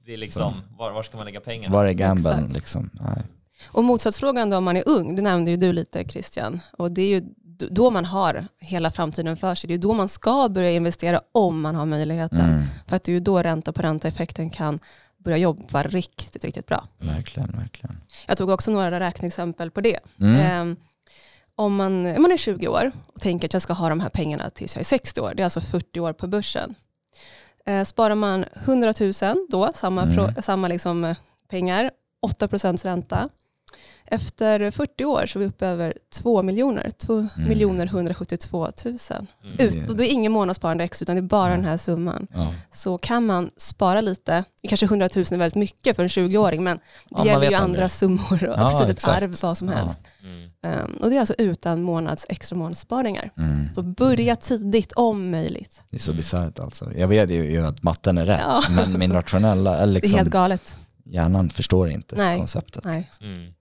Det 0.04 0.12
är 0.12 0.16
liksom, 0.16 0.62
var, 0.78 0.90
var 0.92 1.02
ska 1.02 1.16
man 1.16 1.26
lägga 1.26 1.40
pengarna? 1.40 1.74
Var 1.74 1.84
är 1.86 1.92
gamblen 1.92 2.38
Exakt. 2.38 2.54
liksom? 2.54 2.90
Nej. 2.92 3.22
Och 3.66 3.84
motsatsfrågan 3.84 4.50
då 4.50 4.56
om 4.56 4.64
man 4.64 4.76
är 4.76 4.82
ung, 4.88 5.16
det 5.16 5.22
nämnde 5.22 5.50
ju 5.50 5.56
du 5.56 5.72
lite 5.72 6.04
Christian. 6.08 6.60
Och 6.78 6.92
det 6.92 7.02
är 7.02 7.08
ju 7.08 7.22
då 7.70 7.90
man 7.90 8.04
har 8.04 8.46
hela 8.58 8.90
framtiden 8.90 9.36
för 9.36 9.54
sig. 9.54 9.68
Det 9.68 9.74
är 9.74 9.78
då 9.78 9.92
man 9.92 10.08
ska 10.08 10.48
börja 10.48 10.70
investera 10.70 11.20
om 11.32 11.60
man 11.60 11.74
har 11.74 11.86
möjligheten. 11.86 12.40
Mm, 12.40 12.62
För 12.86 12.96
att 12.96 13.02
det 13.02 13.10
är 13.12 13.14
ju 13.14 13.20
då 13.20 13.42
ränta 13.42 13.72
på 13.72 13.82
ränta-effekten 13.82 14.50
kan 14.50 14.78
börja 15.18 15.36
jobba 15.36 15.82
riktigt, 15.82 16.44
riktigt 16.44 16.66
bra. 16.66 16.88
verkligen, 16.98 17.52
verkligen. 17.52 17.96
Jag 18.26 18.38
tog 18.38 18.48
också 18.50 18.70
några 18.70 19.00
räkneexempel 19.00 19.70
på 19.70 19.80
det. 19.80 19.98
Mm. 20.20 20.76
Om, 21.58 21.76
man, 21.76 22.06
om 22.16 22.22
man 22.22 22.32
är 22.32 22.36
20 22.36 22.68
år 22.68 22.92
och 23.06 23.20
tänker 23.20 23.48
att 23.48 23.52
jag 23.52 23.62
ska 23.62 23.72
ha 23.72 23.88
de 23.88 24.00
här 24.00 24.08
pengarna 24.08 24.50
tills 24.50 24.74
jag 24.76 24.80
är 24.80 24.84
60 24.84 25.20
år, 25.20 25.32
det 25.36 25.42
är 25.42 25.44
alltså 25.44 25.60
40 25.60 26.00
år 26.00 26.12
på 26.12 26.26
börsen. 26.26 26.74
Eh, 27.66 27.84
sparar 27.84 28.14
man 28.14 28.44
100 28.64 28.94
000 29.00 29.12
då, 29.50 29.70
samma, 29.74 30.02
Mm. 30.02 30.42
samma 30.42 30.68
liksom, 30.68 31.04
eh, 31.04 31.16
pengar, 31.48 31.90
8% 32.26 32.84
ränta. 32.84 33.28
Efter 34.08 34.70
40 34.70 35.04
år 35.04 35.26
så 35.26 35.38
är 35.38 35.40
vi 35.40 35.46
uppe 35.46 35.66
över 35.66 35.94
2 36.14 36.42
miljoner, 36.42 36.90
2 36.90 37.12
Mm. 37.18 37.28
miljoner 37.48 37.86
172 37.86 38.68
000. 38.84 38.96
Mm. 39.10 39.26
Ut, 39.58 39.88
och 39.88 39.96
det 39.96 40.04
är 40.06 40.12
ingen 40.12 40.32
månadssparande 40.32 40.84
extra, 40.84 41.04
utan 41.04 41.16
det 41.16 41.20
är 41.20 41.22
bara 41.22 41.50
Ja. 41.50 41.56
den 41.56 41.64
här 41.64 41.76
summan. 41.76 42.26
Ja. 42.34 42.54
Så 42.72 42.98
kan 42.98 43.26
man 43.26 43.50
spara 43.56 44.00
lite, 44.00 44.44
kanske 44.68 44.86
100 44.86 45.08
000 45.16 45.24
är 45.30 45.36
väldigt 45.36 45.54
mycket 45.54 45.96
för 45.96 46.02
en 46.02 46.08
20-åring, 46.08 46.64
men 46.64 46.76
det 46.76 46.82
Ja, 47.10 47.26
gäller 47.26 47.50
ju 47.50 47.54
andra 47.56 47.64
aldrig. 47.64 47.90
summor, 47.90 48.48
och 48.48 48.58
Ja, 48.58 48.68
precis 48.68 48.84
ett 48.84 48.90
exakt. 48.90 49.22
arv, 49.22 49.34
vad 49.42 49.58
som 49.58 49.68
Ja. 49.68 49.74
helst. 49.74 50.00
Mm. 50.22 50.84
Um, 50.84 50.96
och 51.02 51.10
det 51.10 51.16
är 51.16 51.20
alltså 51.20 51.34
utan 51.38 51.82
månads 51.82 52.26
extra 52.28 52.56
månadssparingar. 52.58 53.30
Mm. 53.36 53.74
Så 53.74 53.82
börja 53.82 54.36
tidigt 54.36 54.92
om 54.92 55.30
möjligt. 55.30 55.82
Det 55.90 55.96
är 55.96 56.00
så 56.00 56.10
Mm. 56.10 56.16
bisarrt 56.16 56.58
alltså. 56.58 56.92
Jag 56.96 57.08
vet 57.08 57.30
ju 57.30 57.50
ju 57.52 57.66
att 57.66 57.82
matten 57.82 58.18
är 58.18 58.26
rätt, 58.26 58.40
Ja. 58.42 58.62
men 58.70 58.98
min 58.98 59.12
rationella, 59.12 59.76
eller 59.76 59.92
Det 59.92 59.98
är 59.98 60.02
liksom, 60.02 60.18
helt 60.18 60.30
galet. 60.30 60.78
Hjärnan 61.06 61.50
förstår 61.50 61.90
inte 61.90 62.16
Nej. 62.16 62.38
konceptet. 62.38 62.84
Nej. 62.84 63.10
Mm. 63.20 63.52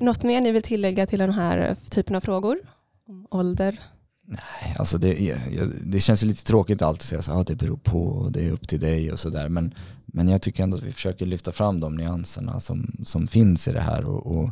Något 0.00 0.22
mer 0.22 0.40
ni 0.40 0.52
vill 0.52 0.62
tillägga 0.62 1.06
till 1.06 1.18
den 1.18 1.32
här 1.32 1.76
typen 1.90 2.16
av 2.16 2.20
frågor? 2.20 2.58
Om 3.08 3.26
ålder? 3.30 3.80
Alltså 4.78 4.98
det, 4.98 5.36
det 5.84 6.00
känns 6.00 6.22
lite 6.22 6.44
tråkigt 6.44 6.82
att 6.82 6.88
alltid 6.88 7.02
säga 7.02 7.22
så 7.22 7.32
här, 7.32 7.40
ah, 7.40 7.44
det 7.44 7.54
beror 7.54 7.76
på 7.76 8.02
och 8.02 8.32
det 8.32 8.46
är 8.46 8.50
upp 8.50 8.68
till 8.68 8.80
dig 8.80 9.12
och 9.12 9.20
sådär. 9.20 9.48
Men, 9.48 9.74
men 10.06 10.28
jag 10.28 10.42
tycker 10.42 10.62
ändå 10.62 10.76
att 10.76 10.82
vi 10.82 10.92
försöker 10.92 11.26
lyfta 11.26 11.52
fram 11.52 11.80
de 11.80 11.96
nyanserna 11.96 12.60
som, 12.60 12.96
som 13.04 13.26
finns 13.26 13.68
i 13.68 13.72
det 13.72 13.80
här. 13.80 14.04
Och, 14.04 14.26
och 14.36 14.50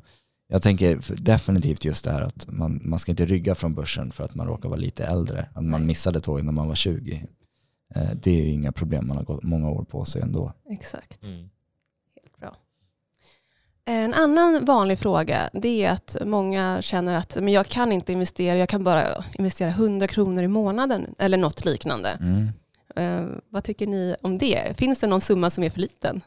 jag 0.48 0.62
tänker 0.62 1.00
definitivt 1.22 1.84
just 1.84 2.04
det 2.04 2.10
här 2.12 2.22
att 2.22 2.46
man, 2.48 2.80
man 2.84 2.98
ska 2.98 3.12
inte 3.12 3.26
rygga 3.26 3.54
från 3.54 3.74
börsen 3.74 4.12
för 4.12 4.24
att 4.24 4.34
man 4.34 4.46
råkar 4.46 4.68
vara 4.68 4.80
lite 4.80 5.04
äldre. 5.06 5.48
Att 5.54 5.64
man 5.64 5.86
missade 5.86 6.20
tåget 6.20 6.44
när 6.44 6.52
man 6.52 6.68
var 6.68 6.74
20. 6.74 7.26
Eh, 7.94 8.10
Det 8.22 8.30
är 8.30 8.44
ju 8.44 8.50
inga 8.50 8.72
problem, 8.72 9.06
man 9.08 9.16
har 9.16 9.24
gått 9.24 9.42
många 9.42 9.70
år 9.70 9.84
på 9.84 10.04
sig 10.04 10.22
ändå. 10.22 10.52
Exakt. 10.70 11.22
Mm. 11.22 11.48
En 13.86 14.14
annan 14.14 14.64
vanlig 14.64 14.98
fråga 14.98 15.50
det 15.52 15.84
är 15.84 15.90
att 15.90 16.16
många 16.24 16.82
känner 16.82 17.14
att 17.14 17.34
men 17.34 17.48
jag 17.48 17.66
kan 17.66 17.92
inte 17.92 18.12
investera, 18.12 18.58
jag 18.58 18.68
kan 18.68 18.84
bara 18.84 19.24
investera 19.32 19.68
100 19.68 20.08
kronor 20.08 20.42
i 20.42 20.48
månaden 20.48 21.14
eller 21.18 21.36
något 21.38 21.64
liknande. 21.64 22.10
Mm. 22.10 22.48
Eh, 22.96 23.36
vad 23.48 23.64
tycker 23.64 23.86
ni 23.86 24.16
om 24.20 24.38
det? 24.38 24.78
Finns 24.78 24.98
det 24.98 25.06
någon 25.06 25.20
summa 25.20 25.50
som 25.50 25.64
är 25.64 25.70
för 25.70 25.80
liten? 25.80 26.20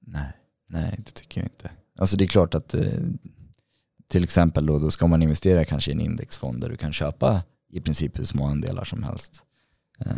Nej, 0.00 0.32
nej 0.66 0.94
det 0.98 1.10
tycker 1.12 1.40
jag 1.40 1.46
inte. 1.46 1.70
Alltså 1.98 2.16
det 2.16 2.24
är 2.24 2.28
klart 2.28 2.54
att 2.54 2.74
eh, 2.74 2.82
till 4.08 4.24
exempel 4.24 4.66
då, 4.66 4.78
då 4.78 4.90
ska 4.90 5.06
man 5.06 5.22
investera 5.22 5.64
kanske 5.64 5.90
i 5.90 5.94
en 5.94 6.00
indexfond 6.00 6.60
där 6.60 6.68
du 6.68 6.76
kan 6.76 6.92
köpa 6.92 7.42
i 7.68 7.80
princip 7.80 8.18
hur 8.18 8.24
små 8.24 8.46
andelar 8.46 8.84
som 8.84 9.02
helst. 9.02 9.42
Eh, 9.98 10.12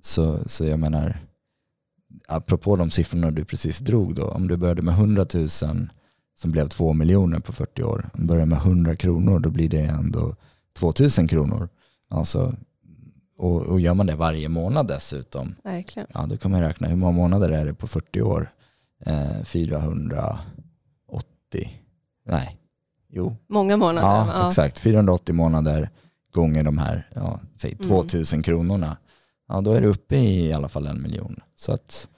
så, 0.00 0.48
så 0.48 0.64
jag 0.64 0.78
menar, 0.78 1.20
apropå 2.28 2.76
de 2.76 2.90
siffrorna 2.90 3.30
du 3.30 3.44
precis 3.44 3.78
drog 3.78 4.14
då, 4.14 4.28
om 4.28 4.48
du 4.48 4.56
började 4.56 4.82
med 4.82 4.94
100 4.94 5.26
000 5.34 5.48
som 5.48 5.88
blev 6.52 6.68
2 6.68 6.92
miljoner 6.92 7.38
på 7.40 7.52
40 7.52 7.82
år, 7.82 8.10
om 8.14 8.20
du 8.20 8.26
börjar 8.26 8.46
med 8.46 8.58
100 8.58 8.96
kronor 8.96 9.38
då 9.38 9.50
blir 9.50 9.68
det 9.68 9.80
ändå 9.80 10.36
2 10.78 10.92
000 11.18 11.28
kronor. 11.28 11.68
Alltså, 12.10 12.54
och, 13.38 13.62
och 13.62 13.80
gör 13.80 13.94
man 13.94 14.06
det 14.06 14.14
varje 14.16 14.48
månad 14.48 14.88
dessutom, 14.88 15.54
Verkligen. 15.64 16.06
Ja, 16.14 16.26
då 16.26 16.36
kan 16.36 16.50
man 16.50 16.60
räkna 16.60 16.88
hur 16.88 16.96
många 16.96 17.12
månader 17.12 17.50
är 17.50 17.64
det 17.66 17.74
på 17.74 17.86
40 17.86 18.22
år? 18.22 18.50
Eh, 19.06 19.42
480, 19.44 21.68
nej, 22.26 22.58
jo, 23.08 23.36
Många 23.48 23.76
månader. 23.76 24.08
ja, 24.08 24.28
ja. 24.34 24.48
exakt, 24.48 24.78
480 24.80 25.34
månader 25.34 25.90
gånger 26.34 26.62
de 26.64 26.78
här, 26.78 27.08
ja, 27.14 27.40
säg 27.56 27.72
Mm. 27.72 27.88
2000 27.88 28.42
kronorna. 28.42 28.96
Ja, 29.48 29.60
då 29.60 29.72
är 29.72 29.80
det 29.80 29.86
uppe 29.88 30.16
i 30.16 30.46
i 30.46 30.52
alla 30.52 30.68
fall 30.68 30.86
en 30.86 31.02
miljon. 31.02 31.36
Så 31.56 31.72
att 31.72 32.08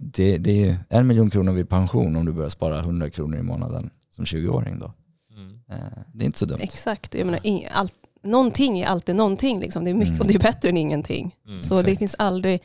det, 0.00 0.38
det 0.38 0.50
är 0.50 0.54
ju 0.66 0.76
en 0.88 1.06
miljon 1.06 1.30
kronor 1.30 1.52
vid 1.52 1.68
pension 1.68 2.16
om 2.16 2.26
du 2.26 2.32
börjar 2.32 2.50
spara 2.50 2.78
100 2.78 3.10
kronor 3.10 3.38
i 3.38 3.42
månaden 3.42 3.90
som 4.10 4.24
20-åring 4.24 4.78
då. 4.78 4.92
Mm. 5.34 5.60
Eh, 5.70 5.98
det 6.14 6.24
är 6.24 6.26
inte 6.26 6.38
så 6.38 6.46
dumt. 6.46 6.58
Exakt, 6.62 7.14
jag 7.14 7.24
menar, 7.26 7.38
ing- 7.40 7.68
allt, 7.72 7.94
någonting 8.22 8.80
är 8.80 8.86
alltid 8.86 9.16
någonting. 9.16 9.60
Liksom. 9.60 9.84
Det 9.84 9.90
är 9.90 9.94
mycket 9.94 10.08
Mm. 10.08 10.20
och 10.20 10.26
det 10.26 10.34
är 10.34 10.38
bättre 10.38 10.68
än 10.68 10.76
ingenting. 10.76 11.36
Mm. 11.46 11.60
Så 11.60 11.74
det 11.74 11.80
Exakt. 11.80 11.98
finns 11.98 12.14
aldrig 12.18 12.60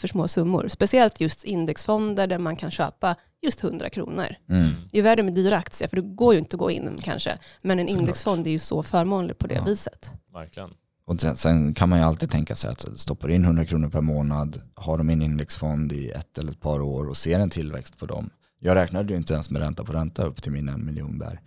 för 0.00 0.08
små 0.08 0.28
summor. 0.28 0.68
Speciellt 0.68 1.20
just 1.20 1.44
indexfonder 1.44 2.26
där 2.26 2.38
man 2.38 2.56
kan 2.56 2.70
köpa 2.70 3.16
just 3.42 3.60
100 3.64 3.90
kronor. 3.90 4.26
Mm. 4.48 4.70
Det 4.92 4.98
är 4.98 5.02
värre 5.02 5.22
med 5.22 5.34
dyra 5.34 5.56
aktier 5.56 5.88
för 5.88 5.96
det 5.96 6.02
går 6.02 6.32
ju 6.34 6.38
inte 6.38 6.56
att 6.56 6.60
gå 6.60 6.70
in 6.70 6.96
kanske. 7.02 7.38
Men 7.62 7.78
en 7.78 7.86
Såklart. 7.86 8.00
indexfond 8.00 8.46
är 8.46 8.50
ju 8.50 8.58
så 8.58 8.82
förmånlig 8.82 9.38
på 9.38 9.46
det 9.46 9.54
Ja. 9.54 9.64
viset. 9.64 10.12
Verkligen. 10.32 10.70
Och 11.08 11.20
sen, 11.20 11.36
sen 11.36 11.74
kan 11.74 11.88
man 11.88 11.98
ju 11.98 12.04
alltid 12.04 12.30
tänka 12.30 12.54
sig 12.56 12.70
att 12.70 12.86
stoppar 12.94 13.28
in 13.30 13.44
100 13.44 13.64
kronor 13.64 13.88
per 13.88 14.00
månad, 14.00 14.62
har 14.74 14.98
de 14.98 15.10
en 15.10 15.22
indexfond 15.22 15.92
i 15.92 16.10
ett 16.10 16.38
eller 16.38 16.50
ett 16.50 16.60
par 16.60 16.80
år 16.80 17.08
och 17.08 17.16
ser 17.16 17.40
en 17.40 17.50
tillväxt 17.50 17.98
på 17.98 18.06
dem. 18.06 18.30
Jag 18.58 18.74
räknade 18.74 19.12
ju 19.12 19.18
inte 19.18 19.34
ens 19.34 19.50
med 19.50 19.62
ränta 19.62 19.84
på 19.84 19.92
ränta 19.92 20.24
upp 20.24 20.42
till 20.42 20.52
min 20.52 20.68
en 20.68 20.86
miljon 20.86 21.18
där. 21.18 21.40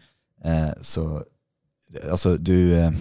Eh, 0.43 0.69
så 0.81 1.23
alltså 2.11 2.37
du, 2.37 2.73
eh, 2.79 2.91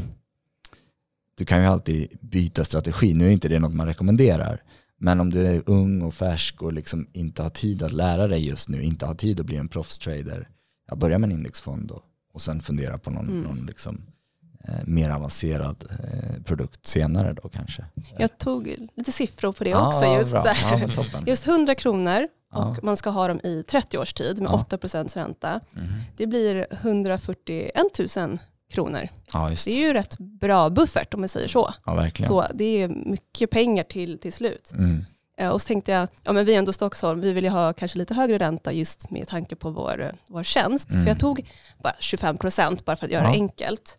du 1.34 1.44
kan 1.44 1.60
ju 1.60 1.66
alltid 1.66 2.08
byta 2.20 2.64
strategi. 2.64 3.14
Nu 3.14 3.26
är 3.26 3.30
inte 3.30 3.48
det 3.48 3.58
något 3.58 3.74
man 3.74 3.86
rekommenderar. 3.86 4.62
Men 4.98 5.20
om 5.20 5.30
du 5.30 5.46
är 5.46 5.62
ung 5.66 6.02
och 6.02 6.14
färsk 6.14 6.62
och 6.62 6.72
liksom 6.72 7.06
inte 7.12 7.42
har 7.42 7.50
tid 7.50 7.82
att 7.82 7.92
lära 7.92 8.26
dig 8.28 8.46
just 8.46 8.68
nu, 8.68 8.82
inte 8.82 9.06
har 9.06 9.14
tid 9.14 9.40
att 9.40 9.46
bli 9.46 9.56
en 9.56 9.68
proffstrader, 9.68 10.48
ja, 10.88 10.96
börja 10.96 11.18
med 11.18 11.30
en 11.30 11.36
indexfond 11.36 11.88
då. 11.88 12.02
Och 12.32 12.42
sen 12.42 12.60
fundera 12.60 12.98
på 12.98 13.10
någon, 13.10 13.28
Mm. 13.28 13.42
någon 13.42 13.66
liksom, 13.66 14.02
mer 14.84 15.10
avancerad 15.10 15.84
eh, 15.90 16.42
produkt 16.42 16.86
senare 16.86 17.32
då 17.42 17.48
kanske. 17.48 17.84
Jag 18.18 18.38
tog 18.38 18.76
lite 18.96 19.12
siffror 19.12 19.52
på 19.52 19.64
det 19.64 19.70
Ja, 19.70 19.86
också. 19.88 20.04
Just, 20.06 20.30
bra. 20.30 20.42
så. 20.42 20.48
Ja, 20.62 21.22
just 21.26 21.46
100 21.46 21.74
kronor 21.74 22.28
och 22.52 22.84
man 22.84 22.96
ska 22.96 23.10
ha 23.10 23.28
dem 23.28 23.40
i 23.44 23.62
30 23.62 23.98
års 23.98 24.12
tid 24.12 24.38
med 24.42 24.50
Ja. 24.50 24.64
8% 24.70 25.16
ränta. 25.16 25.60
Mhm. 25.72 26.02
Det 26.16 26.26
blir 26.26 26.66
141 26.70 28.16
000 28.16 28.38
kronor. 28.72 29.08
Det 29.64 29.70
är 29.70 29.78
ju 29.86 29.92
rätt 29.92 30.18
bra 30.18 30.70
buffert 30.70 31.14
om 31.14 31.20
man 31.20 31.28
säger 31.28 31.48
så. 31.48 31.74
Så 32.26 32.46
det 32.54 32.64
är 32.82 32.88
mycket 32.88 33.50
pengar 33.50 33.84
till, 33.84 34.18
till 34.18 34.32
slut. 34.32 34.72
Mm. 34.74 35.04
Eh, 35.38 35.48
Och 35.48 35.62
så 35.62 35.66
tänkte 35.66 35.92
jag, 35.92 36.08
ja 36.24 36.32
men 36.32 36.44
vi 36.46 36.54
är 36.54 36.58
ändå 36.58 36.72
Stockholm, 36.72 37.20
vi 37.20 37.32
vill 37.32 37.44
ju 37.44 37.50
ha 37.50 37.72
kanske 37.72 37.98
lite 37.98 38.14
högre 38.14 38.38
ränta 38.38 38.72
just 38.72 39.10
med 39.10 39.28
tanke 39.28 39.56
på 39.56 39.70
vår, 39.70 40.12
vår 40.28 40.42
tjänst. 40.42 40.90
Mm. 40.90 41.02
Så 41.02 41.08
jag 41.08 41.18
tog 41.20 41.50
bara 41.82 41.94
25 41.98 42.38
procent 42.38 42.84
bara 42.84 42.96
för 42.96 43.06
att 43.06 43.12
göra 43.12 43.22
det 43.26 43.32
enkelt. 43.32 43.96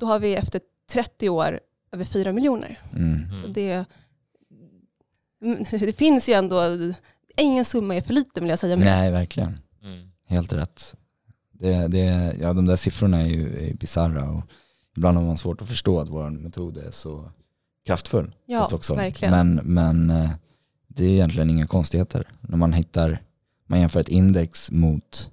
Då 0.00 0.06
har 0.06 0.18
vi 0.18 0.34
efter 0.36 0.60
30 0.90 1.28
år 1.28 1.60
över 1.92 2.04
4 2.04 2.32
miljoner. 2.32 2.80
Mm. 2.92 3.30
Så 3.30 3.36
Mm. 3.38 3.52
det, 3.52 3.84
mm, 5.42 5.64
det 5.70 5.92
finns 5.92 6.28
ju 6.28 6.32
ändå, 6.32 6.62
ingen 7.36 7.64
summa 7.64 7.94
är 7.96 8.00
för 8.00 8.12
lite 8.12 8.40
vill 8.40 8.50
jag 8.50 8.58
säga. 8.58 8.76
Nej, 8.76 9.10
verkligen. 9.10 9.60
Mm. 9.82 10.10
Helt 10.26 10.52
rätt. 10.52 10.94
Det, 11.52 11.88
det, 11.88 12.36
ja, 12.40 12.52
de 12.52 12.64
där 12.66 12.76
siffrorna 12.76 13.20
är 13.20 13.26
ju 13.26 13.68
är 13.68 13.74
bisarra 13.74 14.30
och 14.30 14.42
ibland 14.96 15.16
har 15.18 15.24
man 15.24 15.38
svårt 15.38 15.62
att 15.62 15.68
förstå 15.68 16.00
att 16.00 16.08
vår 16.08 16.30
metod 16.30 16.78
är 16.78 16.90
så 16.90 17.30
kraftfull 17.86 18.30
Ja, 18.46 18.68
verkligen. 18.96 19.30
Men, 19.32 19.54
men 19.54 20.10
eh, 20.10 20.30
det 20.88 21.04
är 21.04 21.10
egentligen 21.10 21.50
inga 21.50 21.66
konstigheter. 21.66 22.28
När 22.40 22.56
man 22.56 22.72
hittar, 22.72 23.18
man 23.66 23.80
jämför 23.80 24.00
ett 24.00 24.08
index 24.08 24.70
mot 24.70 25.30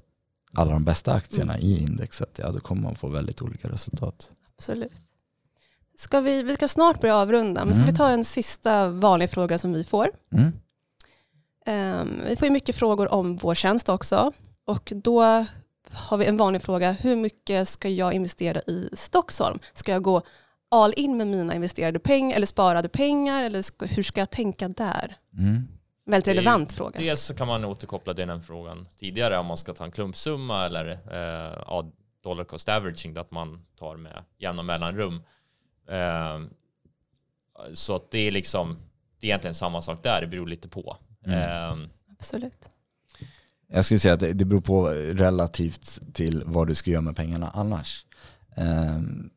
alla 0.54 0.72
de 0.72 0.84
bästa 0.84 1.14
aktierna 1.14 1.54
Mm. 1.54 1.66
i 1.66 1.78
indexet, 1.80 2.40
ja 2.44 2.52
då 2.52 2.60
kommer 2.60 2.82
man 2.82 2.96
få 2.96 3.08
väldigt 3.08 3.42
olika 3.42 3.68
resultat. 3.68 4.32
Absolut. 4.58 4.94
Ska 5.98 6.20
vi, 6.20 6.44
vi 6.44 6.54
ska 6.54 6.68
snart 6.68 7.02
börja 7.02 7.16
avrunda, 7.16 7.66
men 7.66 7.74
ska 7.74 7.82
Mm. 7.84 7.94
vi 7.94 7.98
ta 7.98 8.10
en 8.10 8.24
sista 8.26 8.88
vanlig 8.88 9.30
fråga 9.30 9.58
som 9.58 9.74
vi 9.74 9.84
får? 9.84 10.10
Mm. 10.34 10.52
Ehm, 11.66 12.22
vi 12.30 12.36
får 12.36 12.46
ju 12.46 12.52
mycket 12.52 12.76
frågor 12.76 13.14
om 13.14 13.36
vår 13.38 13.56
tjänst 13.56 13.90
också. 13.90 14.32
Och 14.66 14.92
då 14.96 15.46
har 15.92 16.18
vi 16.18 16.26
en 16.26 16.38
vanlig 16.38 16.62
fråga. 16.62 16.92
Hur 16.92 17.16
mycket 17.16 17.68
ska 17.70 17.90
jag 17.90 18.14
investera 18.14 18.62
i 18.62 18.90
Stockholm? 18.94 19.60
Ska 19.74 19.92
jag 19.92 20.02
gå 20.04 20.22
all 20.72 20.94
in 20.98 21.18
med 21.18 21.28
mina 21.28 21.56
investerade 21.56 22.00
pengar 22.00 22.36
eller 22.36 22.46
sparade 22.48 22.90
pengar? 22.90 23.44
Eller 23.44 23.62
ska, 23.62 23.86
hur 23.86 24.04
ska 24.04 24.22
jag 24.22 24.30
tänka 24.30 24.68
där? 24.68 25.18
Mm. 25.38 25.68
Väldigt 26.06 26.26
Det 26.26 26.32
är- 26.32 26.36
relevant 26.36 26.72
fråga. 26.74 27.00
Dels 27.00 27.22
så 27.22 27.34
kan 27.36 27.48
man 27.48 27.66
återkoppla 27.66 28.14
den 28.14 28.42
frågan 28.44 28.88
tidigare 29.00 29.38
om 29.38 29.46
man 29.46 29.58
ska 29.58 29.74
ta 29.74 29.84
en 29.86 29.92
klumpsumma 29.92 30.66
eller 30.66 30.92
eh, 30.92 31.64
dollar 32.26 32.44
cost 32.44 32.70
averaging, 32.70 33.18
att 33.18 33.32
man 33.32 33.66
tar 33.80 33.98
med 33.98 34.24
jämna 34.38 34.64
mellanrum. 34.64 35.22
Eh, 35.90 36.40
så 37.74 37.96
att 37.96 38.12
det 38.12 38.20
är 38.28 38.32
liksom, 38.32 38.78
det 39.20 39.28
är 39.28 39.30
egentligen 39.30 39.56
samma 39.56 39.82
sak 39.82 40.04
där, 40.04 40.22
det 40.22 40.28
beror 40.28 40.48
lite 40.48 40.68
på. 40.70 40.98
Mm. 41.26 41.40
Eh, 41.82 41.88
Absolut. 42.12 42.70
Jag 43.68 43.86
skulle 43.86 44.00
säga 44.00 44.14
att 44.14 44.20
det 44.20 44.34
det 44.34 44.46
beror 44.46 44.62
på 44.62 44.88
relativt 45.14 46.14
till 46.14 46.44
vad 46.46 46.68
du 46.68 46.76
ska 46.76 46.92
göra 46.92 47.02
med 47.02 47.16
pengarna 47.16 47.52
annars. 47.54 48.06
Ehm, 48.56 49.30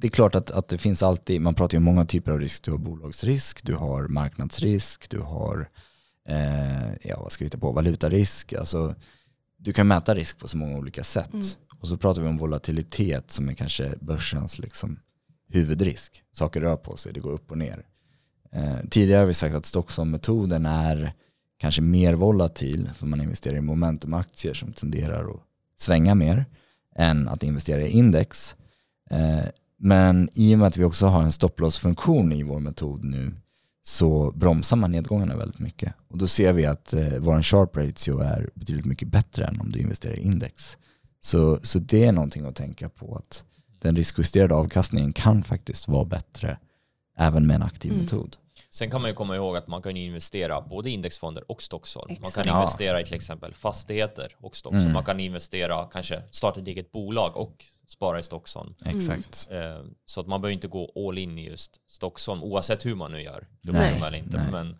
Det 0.00 0.06
är 0.06 0.10
klart 0.10 0.34
att, 0.34 0.50
att 0.50 0.68
det 0.68 0.78
finns 0.78 1.02
alltid, 1.02 1.40
man 1.40 1.54
pratar 1.54 1.74
ju 1.74 1.78
om 1.78 1.84
många 1.84 2.04
typer 2.04 2.32
av 2.32 2.40
risk. 2.40 2.64
Du 2.64 2.70
har 2.70 2.78
bolagsrisk, 2.78 3.64
du 3.66 3.74
har 3.74 4.08
marknadsrisk, 4.08 5.10
du 5.10 5.20
har, 5.20 5.68
eh, 6.28 6.92
ja 7.02 7.20
vad 7.22 7.32
ska 7.32 7.44
vi 7.44 7.46
hitta 7.46 7.58
på, 7.58 7.72
valutarisk. 7.72 8.52
Alltså, 8.52 8.94
du 9.56 9.72
kan 9.72 9.86
mäta 9.88 10.14
risk 10.14 10.38
på 10.38 10.48
så 10.48 10.56
många 10.56 10.78
olika 10.78 11.04
sätt. 11.04 11.32
Mm. 11.32 11.46
Och 11.80 11.88
så 11.88 11.96
pratar 11.96 12.22
vi 12.22 12.28
om 12.28 12.38
volatilitet 12.38 13.30
som 13.30 13.48
är 13.48 13.54
kanske 13.54 13.94
börsens 14.00 14.58
liksom, 14.58 14.98
huvudrisk. 15.48 16.22
Saker 16.32 16.60
rör 16.60 16.76
på 16.76 16.96
sig, 16.96 17.12
det 17.12 17.20
går 17.20 17.32
upp 17.32 17.50
och 17.50 17.58
ner. 17.58 17.86
Eh, 18.52 18.76
tidigare 18.90 19.20
har 19.20 19.26
vi 19.26 19.34
sagt 19.34 19.54
att 19.54 19.66
Stockholm-metoden 19.66 20.66
är 20.66 21.12
kanske 21.58 21.82
mer 21.82 22.14
volatil 22.14 22.90
för 22.94 23.06
man 23.06 23.20
investerar 23.20 23.56
i 23.56 23.60
momentumaktier 23.60 24.54
som 24.54 24.72
tenderar 24.72 25.30
att 25.30 25.42
svänga 25.78 26.14
mer 26.14 26.46
än 26.94 27.28
att 27.28 27.42
investera 27.42 27.80
i 27.82 27.90
index. 27.90 28.56
Eh, 29.10 29.44
men 29.78 30.28
i 30.32 30.54
och 30.54 30.58
med 30.58 30.68
att 30.68 30.76
vi 30.76 30.84
också 30.84 31.06
har 31.06 31.22
en 31.22 31.32
stopplåsfunktion 31.32 32.32
i 32.32 32.42
vår 32.42 32.60
metod 32.60 33.04
nu 33.04 33.32
så 33.82 34.32
bromsar 34.32 34.76
man 34.76 34.92
nedgångarna 34.92 35.36
väldigt 35.36 35.58
mycket. 35.58 35.94
Och 36.08 36.18
då 36.18 36.26
ser 36.26 36.52
vi 36.52 36.66
att 36.66 36.92
eh, 36.92 37.18
vår 37.18 37.42
sharp 37.42 37.76
ratio 37.76 38.18
är 38.18 38.50
betydligt 38.54 38.86
mycket 38.86 39.08
bättre 39.08 39.44
än 39.44 39.60
om 39.60 39.72
du 39.72 39.80
investerar 39.80 40.14
i 40.14 40.20
index. 40.20 40.76
Så, 41.20 41.60
så 41.62 41.78
det 41.78 42.04
är 42.04 42.12
någonting 42.12 42.46
att 42.46 42.56
tänka 42.56 42.88
på 42.88 43.16
att 43.16 43.44
den 43.80 43.96
riskjusterade 43.96 44.54
avkastningen 44.54 45.12
kan 45.12 45.42
faktiskt 45.44 45.88
vara 45.88 46.04
bättre 46.04 46.58
även 47.16 47.46
med 47.46 47.54
en 47.56 47.62
aktiv 47.62 47.92
Mm. 47.92 48.04
metod. 48.04 48.36
Sen 48.70 48.90
kan 48.90 49.00
man 49.00 49.10
ju 49.10 49.14
komma 49.14 49.36
ihåg 49.36 49.56
att 49.56 49.66
man 49.68 49.82
kan 49.82 49.96
investera 49.96 50.60
både 50.60 50.90
i 50.90 50.92
indexfonder 50.92 51.50
och 51.50 51.62
Stockholm. 51.62 52.16
Man 52.22 52.30
kan 52.30 52.48
investera 52.48 53.00
i 53.00 53.04
till 53.04 53.14
exempel 53.14 53.54
fastigheter 53.54 54.36
och 54.40 54.56
Stockholm. 54.56 54.80
Mm. 54.82 54.92
Man 54.92 55.04
kan 55.04 55.20
investera, 55.20 55.86
kanske 55.92 56.22
starta 56.30 56.60
ett 56.60 56.66
eget 56.66 56.92
bolag 56.92 57.36
och 57.36 57.64
spara 57.88 58.18
i 58.18 58.22
Stockholm. 58.22 58.74
Exakt. 58.84 59.48
Eh, 59.50 59.84
Så 60.06 60.20
att 60.20 60.26
man 60.26 60.40
behöver 60.40 60.52
inte 60.54 60.68
gå 60.68 61.08
all 61.08 61.18
in 61.18 61.38
i 61.38 61.46
just 61.48 61.80
Stockholm 61.86 62.42
oavsett 62.42 62.86
hur 62.86 62.94
man 62.94 63.12
nu 63.12 63.22
gör. 63.22 63.46
Nej, 63.62 63.96
eller 63.96 64.18
inte. 64.18 64.36
nej. 64.36 64.50
Men 64.52 64.76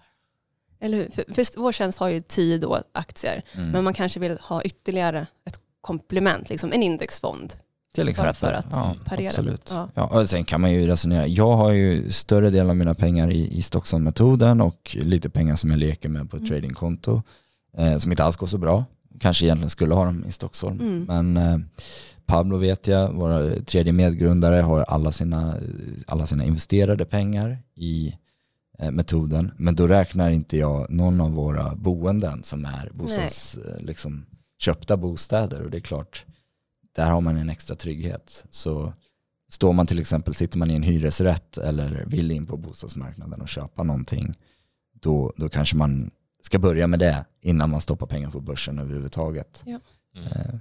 Eller 0.81 0.97
hur? 0.99 1.11
För, 1.11 1.25
för 1.35 1.61
vår 1.61 1.73
tjänst 1.73 1.99
har 1.99 2.09
ju 2.09 2.21
tio 2.21 2.59
då 2.59 2.83
aktier, 2.93 3.43
Mm. 3.55 3.71
men 3.71 3.85
man 3.85 3.95
kanske 3.95 4.21
vill 4.21 4.39
ha 4.43 4.63
ytterligare 4.63 5.27
ett 5.45 5.61
komplement, 5.89 6.49
liksom 6.51 6.73
en 6.73 6.83
indexfond. 6.83 7.55
Till 7.95 8.09
exempel. 8.09 8.35
för 8.35 8.53
att 8.53 8.67
ja, 8.71 8.95
parera. 9.05 9.27
Absolut. 9.29 9.69
Ja. 9.71 9.89
Ja. 9.95 10.07
och 10.07 10.29
sen 10.29 10.45
kan 10.45 10.61
man 10.61 10.73
ju 10.73 10.87
resonera. 10.87 11.27
Jag 11.27 11.57
har 11.57 11.73
ju 11.73 12.11
större 12.11 12.51
del 12.51 12.71
av 12.71 12.77
mina 12.77 12.95
pengar 12.95 13.31
i, 13.31 13.59
i 13.59 13.63
Stockholm-metoden 13.63 14.61
och 14.61 14.97
lite 15.01 15.31
pengar 15.31 15.57
som 15.57 15.71
jag 15.71 15.79
leker 15.81 16.09
med 16.09 16.31
på 16.31 16.37
ett 16.37 16.41
Mm. 16.41 16.49
tradingkonto 16.51 17.23
eh, 17.79 17.97
som 17.97 18.11
inte 18.13 18.25
alls 18.25 18.37
går 18.37 18.47
så 18.47 18.59
bra. 18.59 18.85
Kanske 19.21 19.45
egentligen 19.45 19.71
skulle 19.71 19.95
ha 19.95 20.05
dem 20.05 20.25
i 20.29 20.33
Stockholm. 20.33 20.81
Mm. 20.81 21.05
Men 21.09 21.37
eh, 21.37 21.59
Pablo 22.27 22.57
vet 22.57 22.87
jag, 22.87 23.13
vår 23.13 23.65
tredje 23.65 23.93
medgrundare, 23.93 24.61
har 24.63 24.81
alla 24.81 25.13
sina, 25.13 25.55
alla 26.07 26.27
sina 26.27 26.45
investerade 26.45 27.05
pengar 27.05 27.59
i 27.77 28.15
eh, 28.79 28.91
metoden. 28.91 29.51
Men 29.57 29.75
då 29.77 29.87
räknar 29.87 30.31
inte 30.31 30.57
jag 30.57 30.91
någon 30.91 31.21
av 31.21 31.31
våra 31.33 31.75
boenden 31.75 32.43
som 32.45 32.65
är 32.65 32.91
bostads, 32.95 33.59
eh, 33.59 33.85
liksom, 33.85 34.27
köpta 34.59 34.97
bostäder. 34.97 35.63
Och 35.63 35.71
det 35.71 35.77
är 35.79 35.81
klart, 35.81 36.25
där 36.93 37.11
har 37.11 37.21
man 37.21 37.37
en 37.37 37.51
extra 37.51 37.77
trygghet. 37.77 38.45
Så 38.51 38.93
står 39.51 39.73
man 39.73 39.87
till 39.87 39.99
exempel, 39.99 40.35
sitter 40.35 40.59
man 40.59 40.71
i 40.71 40.75
en 40.75 40.83
hyresrätt 40.83 41.59
eller 41.59 42.05
vill 42.07 42.31
in 42.31 42.47
på 42.47 42.57
bostadsmarknaden 42.57 43.41
och 43.41 43.49
köpa 43.49 43.83
någonting, 43.83 44.35
då, 44.93 45.33
då 45.37 45.49
kanske 45.49 45.77
man 45.77 46.11
ska 46.43 46.59
börja 46.59 46.87
med 46.87 46.99
det 46.99 47.25
innan 47.41 47.71
man 47.71 47.81
stoppar 47.81 48.07
pengar 48.07 48.31
på 48.31 48.41
börsen 48.41 48.79
överhuvudtaget. 48.79 49.63
mm. 49.67 49.81
Eh, 50.27 50.55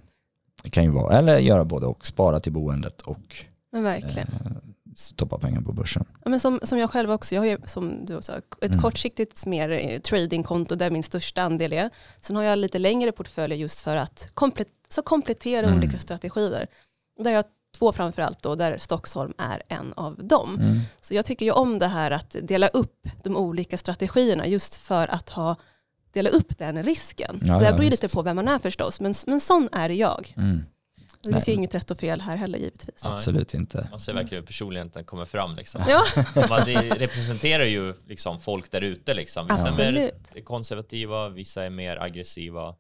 Det 0.64 0.70
kan 0.70 0.84
ju 0.84 0.90
vara, 0.90 1.18
eller 1.18 1.38
göra 1.38 1.66
både 1.66 1.86
och, 1.86 2.06
spara 2.06 2.40
till 2.40 2.52
boendet 2.52 3.02
och 3.02 3.36
Men 3.72 3.84
verkligen. 3.84 4.28
eh, 4.28 4.52
stoppa 5.00 5.38
pengar 5.38 5.62
på 5.62 5.72
börsen. 5.72 6.06
Ja, 6.24 6.30
men 6.30 6.40
som, 6.40 6.60
som 6.64 6.78
jag 6.80 6.92
själv 6.92 7.12
också, 7.12 7.36
jag 7.36 7.42
har 7.42 7.48
ju 7.48 7.58
som 7.66 8.06
du 8.06 8.22
sa, 8.22 8.34
ett 8.38 8.44
Mm. 8.62 8.82
kortsiktigt 8.82 9.46
mer 9.46 9.70
eh, 9.70 10.00
tradingkonto 10.00 10.76
där 10.76 10.90
min 10.92 11.04
största 11.04 11.42
andel 11.44 11.74
är. 11.74 11.90
Sen 12.22 12.36
har 12.36 12.44
jag 12.44 12.58
lite 12.60 12.80
längre 12.80 13.12
portföljer 13.12 13.58
just 13.58 13.80
för 13.82 13.96
att 13.96 14.30
komplett, 14.34 14.68
så 14.90 15.02
komplettera 15.02 15.66
Mm. 15.68 15.78
olika 15.80 15.98
strategier. 15.98 16.68
Där 17.20 17.32
jag 17.32 17.46
två 17.78 17.92
framförallt 17.92 18.44
då, 18.44 18.56
där 18.56 18.78
Stockholm 18.78 19.34
är 19.38 19.64
en 19.68 19.94
av 19.94 20.28
dem. 20.28 20.56
Mm. 20.60 20.78
Så 21.02 21.14
jag 21.14 21.26
tycker 21.26 21.46
ju 21.46 21.52
om 21.52 21.80
det 21.80 21.88
här 21.88 22.12
att 22.12 22.36
dela 22.42 22.68
upp 22.68 23.08
de 23.24 23.38
olika 23.38 23.78
strategierna 23.78 24.48
just 24.48 24.76
för 24.76 25.08
att 25.08 25.30
ha 25.30 25.56
dela 26.12 26.30
upp 26.30 26.58
den 26.58 26.84
risken. 26.84 27.40
Ja, 27.44 27.54
så 27.54 27.64
det 27.64 27.72
beror 27.72 27.84
ju 27.84 27.90
lite 27.90 28.08
på 28.10 28.22
vem 28.22 28.36
man 28.36 28.48
är 28.48 28.60
förstås, 28.60 29.00
men, 29.00 29.14
men 29.28 29.40
sån 29.40 29.70
är 29.72 29.90
jag. 29.90 30.34
Mm. 30.38 30.64
Och 31.28 31.34
det 31.34 31.44
Nej. 31.48 31.56
inget 31.56 31.76
rätt 31.76 31.92
och 31.92 32.00
fel 32.00 32.22
här 32.22 32.38
heller 32.38 32.60
givetvis. 32.60 33.06
Absolut 33.06 33.54
inte. 33.54 33.88
man 33.92 34.00
ser 34.00 34.14
verkligen 34.14 34.42
hur 34.42 34.48
personligheten 34.48 35.04
kommer 35.04 35.26
fram. 35.26 35.56
Liksom. 35.56 35.82
Ja, 35.88 36.04
Man, 36.50 36.62
det 36.66 36.82
representerar 36.82 37.64
ju 37.64 37.94
liksom 38.08 38.40
folk 38.40 38.72
där 38.72 38.82
ute. 38.82 39.14
Liksom. 39.14 39.48
Vissa 39.48 39.84
är 39.84 39.92
mer 39.92 40.12
absolut. 40.16 40.46
konservativa, 40.46 41.30
vissa 41.30 41.64
är 41.64 41.70
mer 41.70 41.98
aggressiva. 41.98 42.76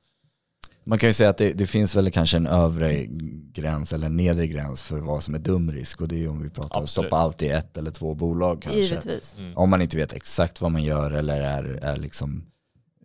Man 0.87 0.97
kan 0.97 1.09
ju 1.09 1.13
säga 1.13 1.29
att 1.29 1.37
det, 1.37 1.53
det 1.53 1.67
finns 1.67 1.95
väl 1.95 2.11
kanske 2.11 2.37
en 2.37 2.47
övre 2.47 3.05
gräns 3.53 3.93
eller 3.93 4.05
en 4.05 4.17
nedre 4.17 4.47
gräns 4.47 4.81
för 4.81 4.99
vad 4.99 5.23
som 5.23 5.35
är 5.35 5.39
dum 5.39 5.71
risk 5.71 6.01
och 6.01 6.07
det 6.07 6.15
är 6.15 6.19
ju 6.19 6.27
om 6.27 6.43
vi 6.43 6.49
pratar 6.49 6.61
om 6.61 6.83
att 6.83 6.83
Absolut. 6.83 7.07
stoppa 7.07 7.17
allt 7.17 7.41
i 7.41 7.49
ett 7.49 7.77
eller 7.77 7.91
två 7.91 8.15
bolag 8.15 8.61
kanske. 8.61 8.79
Givetvis. 8.79 9.35
Mm. 9.37 9.57
Om 9.57 9.69
man 9.69 9.81
inte 9.81 9.97
vet 9.97 10.13
exakt 10.13 10.61
vad 10.61 10.71
man 10.71 10.83
gör 10.83 11.11
eller 11.11 11.41
är, 11.41 11.63
är 11.63 11.97
liksom, 11.97 12.45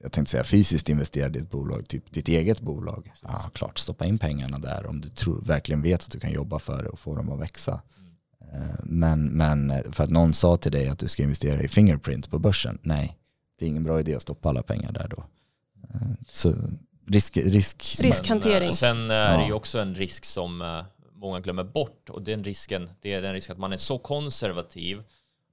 jag 0.03 0.13
tänkte 0.13 0.31
säga 0.31 0.45
fysiskt 0.45 0.89
investerad 0.89 1.37
i 1.37 1.39
ett 1.39 1.51
bolag, 1.51 1.89
typ 1.89 2.13
ditt 2.13 2.29
eget 2.29 2.61
bolag. 2.61 3.13
Ja, 3.23 3.51
klart, 3.55 3.79
stoppa 3.79 4.05
in 4.07 4.19
pengarna 4.19 4.59
där 4.59 4.87
om 4.87 5.01
du 5.01 5.09
tror, 5.09 5.41
verkligen 5.41 5.83
vet 5.83 6.05
att 6.05 6.11
du 6.11 6.21
kan 6.21 6.33
jobba 6.33 6.59
för 6.59 6.83
det 6.83 6.89
och 6.89 6.99
få 6.99 7.17
dem 7.17 7.33
att 7.33 7.41
växa. 7.41 7.83
Eh, 8.53 8.61
Men, 8.83 9.25
men 9.25 9.73
för 9.93 10.05
att 10.05 10.11
någon 10.11 10.35
sa 10.35 10.57
till 10.57 10.73
dig 10.73 10.89
att 10.89 10.99
du 10.99 11.09
ska 11.09 11.23
investera 11.23 11.63
i 11.63 11.69
Fingerprint 11.69 12.31
på 12.31 12.39
börsen, 12.39 12.79
nej, 12.83 13.19
det 13.59 13.65
är 13.65 13.69
ingen 13.69 13.85
bra 13.85 14.01
idé 14.01 14.15
att 14.15 14.23
stoppa 14.23 14.49
alla 14.49 14.63
pengar 14.63 14.93
där 14.93 15.09
då. 15.09 15.25
Eh, 15.95 16.01
Så 16.29 16.55
risk, 17.07 17.37
risk, 17.37 17.99
Riskhantering. 18.03 18.73
Sen, 18.73 18.97
eh, 18.97 19.09
sen 19.09 19.11
är 19.11 19.39
det 19.39 19.47
ju 19.47 19.53
också 19.53 19.79
en 19.81 19.95
risk 19.95 20.25
som 20.25 20.63
eh, 20.63 20.85
många 21.15 21.41
glömmer 21.41 21.65
bort 21.65 22.11
och 22.11 22.23
den 22.23 22.45
risken, 22.45 22.91
det 23.01 23.13
är 23.13 23.23
den 23.23 23.33
risken 23.33 23.53
att 23.53 23.59
man 23.59 23.73
är 23.73 23.77
så 23.77 23.99
konservativ 23.99 25.03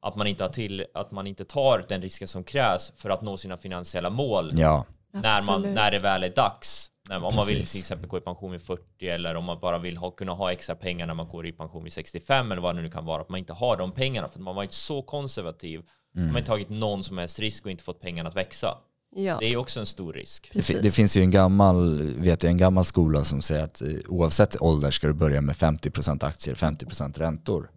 att 0.02 0.16
man 0.16 0.28
inte, 0.28 0.44
har 0.44 0.50
till, 0.50 0.86
att 0.94 1.12
man 1.12 1.28
inte 1.28 1.46
tar 1.46 1.86
den 1.90 2.02
risken 2.02 2.28
som 2.28 2.44
krävs 2.44 2.94
för 2.98 3.10
att 3.10 3.22
nå 3.22 3.38
sina 3.38 3.58
finansiella 3.58 4.10
mål 4.10 4.50
ja, 4.54 4.86
när, 5.14 5.22
man, 5.22 5.56
Absolut. 5.56 5.76
när 5.76 5.92
det 5.92 6.00
väl 6.00 6.24
är 6.24 6.30
dags. 6.30 6.92
När, 7.10 7.24
om 7.24 7.36
man 7.36 7.48
vill 7.48 7.68
till 7.68 7.80
exempel 7.80 8.10
gå 8.10 8.18
i 8.18 8.22
pension 8.22 8.52
vid 8.52 8.62
40 8.62 9.10
eller 9.10 9.36
om 9.36 9.46
man 9.46 9.60
bara 9.60 9.80
vill 9.80 9.98
ha, 9.98 10.12
kunna 10.12 10.32
ha 10.32 10.52
extra 10.52 10.76
pengar 10.76 11.08
när 11.08 11.14
man 11.14 11.28
går 11.28 11.48
i 11.48 11.52
pension 11.52 11.84
vid 11.84 11.94
65 11.94 12.52
eller 12.52 12.62
vad 12.62 12.76
det 12.76 12.82
nu 12.82 12.90
kan 12.90 13.06
vara. 13.06 13.22
Att 13.22 13.30
man 13.30 13.40
inte 13.40 13.54
har 13.54 13.78
de 13.78 13.92
pengarna 13.92 14.30
för 14.30 14.40
att 14.40 14.44
man 14.44 14.56
varit 14.56 14.74
så 14.74 15.02
konservativ. 15.02 15.82
Man 16.16 16.30
har 16.30 16.38
inte 16.38 16.48
tagit 16.48 16.70
någon 16.70 17.04
som 17.04 17.18
helst 17.18 17.40
risk 17.40 17.66
och 17.66 17.72
inte 17.72 17.84
fått 17.84 18.02
pengarna 18.02 18.30
att 18.30 18.36
växa. 18.36 18.78
Ja, 19.16 19.38
Det 19.40 19.46
är 19.46 19.58
också 19.58 19.80
en 19.80 19.86
stor 19.86 20.14
risk. 20.14 20.52
Det, 20.54 20.82
det 20.82 20.92
finns 20.92 21.18
ju 21.18 21.22
en 21.22 21.32
gammal, 21.32 22.02
vet 22.02 22.44
jag, 22.44 22.52
en 22.52 22.58
gammal 22.58 22.86
skola 22.86 23.24
som 23.24 23.42
säger 23.42 23.64
att 23.64 23.82
eh, 23.82 23.90
oavsett 24.08 24.62
ålder 24.62 24.92
ska 24.92 25.08
du 25.08 25.14
börja 25.14 25.42
med 25.42 25.56
50% 25.56 26.26
aktier, 26.26 26.56
50% 26.56 27.20
räntor. 27.20 27.70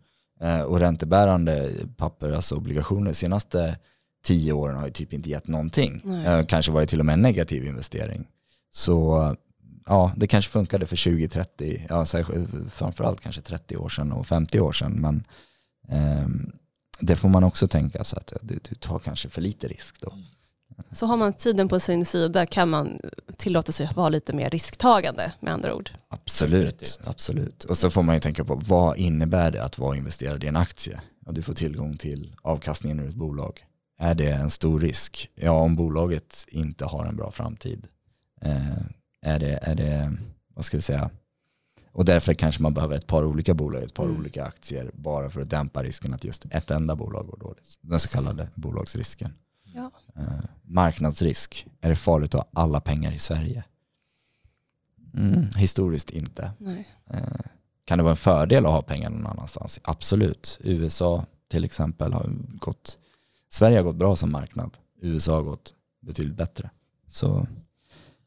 Eh, 0.43 0.61
och 0.61 0.81
räntebärande 0.81 1.71
papper, 1.97 2.33
alltså 2.33 2.57
obligationer, 2.57 3.13
senaste 3.13 3.79
tio 4.25 4.53
åren 4.53 4.77
har 4.77 4.87
ju 4.87 4.93
typ 4.93 5.13
inte 5.13 5.31
gett 5.31 5.49
någonting. 5.49 6.01
Nej. 6.05 6.27
Eh, 6.27 6.47
kanske 6.47 6.73
varit 6.73 6.89
till 6.89 7.01
och 7.01 7.07
med 7.07 7.13
en 7.13 7.23
negativ 7.23 7.67
investering. 7.67 8.27
Så 8.71 9.37
ja, 9.87 10.13
det 10.17 10.27
kanske 10.27 10.51
funkade 10.51 10.87
för 10.87 10.97
20-30, 10.97 11.87
ja, 11.89 12.05
framförallt 12.71 13.21
kanske 13.21 13.41
30 13.43 13.77
år 13.77 13.89
sedan 13.89 14.13
och 14.13 14.27
50 14.27 14.61
år 14.61 14.73
sedan. 14.73 14.93
Men 14.93 15.25
ehm, 15.89 16.53
det 17.01 17.17
får 17.17 17.29
man 17.29 17.45
också 17.45 17.69
tänka 17.69 18.05
så 18.05 18.17
att 18.17 18.33
du, 18.43 18.59
du 18.69 18.75
tar 18.75 18.99
kanske 18.99 19.29
för 19.29 19.41
lite 19.41 19.69
risk 19.69 20.01
då. 20.01 20.13
Så 20.91 21.07
har 21.07 21.17
man 21.17 21.33
tiden 21.33 21.69
på 21.69 21.81
sin 21.81 22.05
sida 22.05 22.47
kan 22.47 22.69
man 22.71 23.01
tillåta 23.37 23.73
sig 23.73 23.87
att 23.87 23.97
vara 23.97 24.09
lite 24.09 24.33
mer 24.33 24.51
risktagande 24.51 25.33
med 25.41 25.53
andra 25.53 25.75
ord. 25.75 25.91
Absolut, 26.09 27.01
absolut. 27.05 27.65
Och 27.65 27.79
så 27.79 27.91
får 27.91 28.03
man 28.03 28.15
ju 28.15 28.21
tänka 28.21 28.45
på 28.45 28.55
vad 28.55 28.97
innebär 28.99 29.51
det 29.51 29.65
att 29.65 29.79
vara 29.79 29.97
investerad 29.97 30.45
i 30.45 30.47
en 30.47 30.57
aktie? 30.57 31.01
Ja, 31.27 31.33
du 31.33 31.43
får 31.43 31.53
tillgång 31.53 31.97
till 31.97 32.35
avkastningen 32.43 33.01
ur 33.01 33.09
ett 33.09 33.15
bolag. 33.15 33.65
Är 33.99 34.15
det 34.15 34.31
en 34.31 34.51
stor 34.51 34.81
risk? 34.81 35.29
Ja, 35.35 35.51
om 35.51 35.77
bolaget 35.77 36.45
inte 36.49 36.85
har 36.85 37.05
en 37.05 37.17
bra 37.17 37.31
framtid. 37.31 37.87
Eh, 38.41 38.77
är, 39.23 39.39
det, 39.39 39.59
är 39.63 39.75
det, 39.75 40.17
vad 40.55 40.65
ska 40.65 40.77
jag 40.77 40.85
säga, 40.85 41.11
och 41.93 42.05
därför 42.05 42.35
kanske 42.35 42.63
man 42.63 42.75
behöver 42.75 42.97
ett 42.97 43.07
par 43.07 43.25
olika 43.25 43.55
bolag, 43.55 43.83
ett 43.83 43.95
par 43.95 44.05
Mm. 44.05 44.17
olika 44.21 44.45
aktier 44.45 44.91
bara 44.95 45.31
för 45.31 45.41
att 45.41 45.51
dämpa 45.51 45.83
risken 45.83 46.15
att 46.15 46.25
just 46.25 46.45
ett 46.51 46.71
enda 46.71 46.97
bolag 46.97 47.27
går 47.27 47.37
dåligt. 47.37 47.79
Den 47.81 48.01
så 48.01 48.09
kallade 48.09 48.49
bolagsrisken. 48.55 49.35
Ja. 49.75 49.91
Eh, 50.17 50.45
marknadsrisk, 50.63 51.67
är 51.81 51.89
det 51.91 51.97
farligt 51.97 52.35
att 52.35 52.41
ha 52.55 52.63
alla 52.63 52.81
pengar 52.81 53.13
i 53.13 53.19
Sverige? 53.19 53.65
Mm, 55.15 55.47
historiskt 55.57 56.11
inte. 56.11 56.51
Nej. 56.59 56.89
Eh, 57.11 57.21
Kan 57.85 57.99
det 57.99 58.05
vara 58.05 58.11
en 58.13 58.17
fördel 58.17 58.67
att 58.67 58.73
ha 58.73 58.83
pengar 58.83 59.11
någon 59.11 59.27
annanstans? 59.27 59.81
Absolut. 59.85 60.59
USA 60.63 61.25
till 61.49 61.65
exempel 61.65 62.13
har 62.13 62.31
gått, 62.59 62.99
Sverige 63.49 63.77
har 63.79 63.85
gått 63.85 63.97
bra 63.97 64.17
som 64.17 64.33
marknad. 64.33 64.79
USA 65.01 65.35
har 65.35 65.43
gått 65.43 65.75
betydligt 66.01 66.37
bättre. 66.37 66.71
Så, 67.07 67.47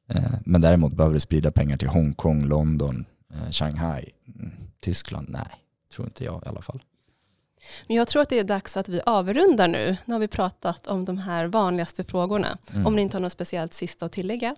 eh, 0.08 0.34
men 0.46 0.62
däremot 0.62 0.94
behöver 0.94 1.14
du 1.14 1.20
sprida 1.20 1.52
pengar 1.52 1.78
till 1.78 1.88
Hongkong, 1.88 2.46
London, 2.46 3.06
eh, 3.34 3.50
Shanghai, 3.52 4.10
mm, 4.36 4.52
Tyskland? 4.80 5.30
Nej, 5.30 5.48
tror 5.94 6.08
inte 6.08 6.24
jag 6.24 6.44
i 6.46 6.50
alla 6.50 6.62
fall. 6.62 6.84
Men 7.88 7.98
jag 7.98 8.08
tror 8.08 8.22
att 8.22 8.30
det 8.30 8.40
är 8.40 8.44
dags 8.44 8.78
att 8.78 8.90
vi 8.90 9.02
avrundar 9.06 9.68
nu. 9.68 9.98
Nu 10.06 10.14
har 10.14 10.20
vi 10.20 10.28
pratat 10.28 10.88
om 10.88 11.06
de 11.06 11.18
här 11.18 11.46
vanligaste 11.46 12.04
frågorna. 12.04 12.58
Mm. 12.74 12.86
Om 12.86 12.96
ni 12.96 13.02
inte 13.02 13.18
har 13.18 13.22
något 13.22 13.32
speciellt 13.32 13.74
sista 13.74 14.06
att 14.06 14.12
tillägga. 14.12 14.56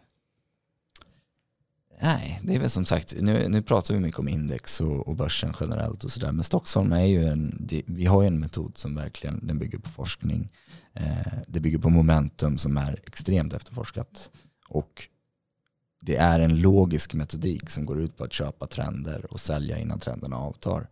Nej, 2.02 2.40
det 2.44 2.56
är 2.56 2.60
väl 2.60 2.70
som 2.70 2.86
sagt, 2.86 3.16
nu, 3.20 3.48
nu 3.50 3.62
pratar 3.62 3.94
vi 3.94 4.00
mycket 4.00 4.20
om 4.20 4.28
index 4.28 4.82
och, 4.82 5.08
och 5.08 5.16
börsen 5.16 5.54
generellt 5.60 6.04
och 6.04 6.12
sådär, 6.12 6.32
men 6.32 6.44
Stockholm 6.44 6.92
är 6.92 7.06
ju 7.06 7.26
en, 7.26 7.58
det, 7.60 7.82
vi 7.86 8.06
har 8.06 8.22
ju 8.22 8.28
en 8.28 8.40
metod 8.40 8.78
som 8.78 8.96
verkligen, 8.96 9.48
den 9.48 9.60
bygger 9.60 9.80
på 9.80 9.90
forskning, 9.90 10.50
eh, 10.94 11.34
det 11.48 11.60
bygger 11.60 11.78
på 11.78 11.90
momentum 11.90 12.58
som 12.58 12.78
är 12.78 13.00
extremt 13.06 13.54
efterforskat 13.54 14.32
och 14.68 15.08
det 16.02 16.16
är 16.16 16.40
en 16.40 16.62
logisk 16.62 17.14
metodik 17.14 17.70
som 17.70 17.86
går 17.86 18.02
ut 18.02 18.18
på 18.18 18.24
att 18.24 18.34
köpa 18.34 18.68
trender 18.68 19.34
och 19.34 19.40
sälja 19.40 19.80
innan 19.80 20.00
trenderna 20.00 20.38
avtar. 20.38 20.88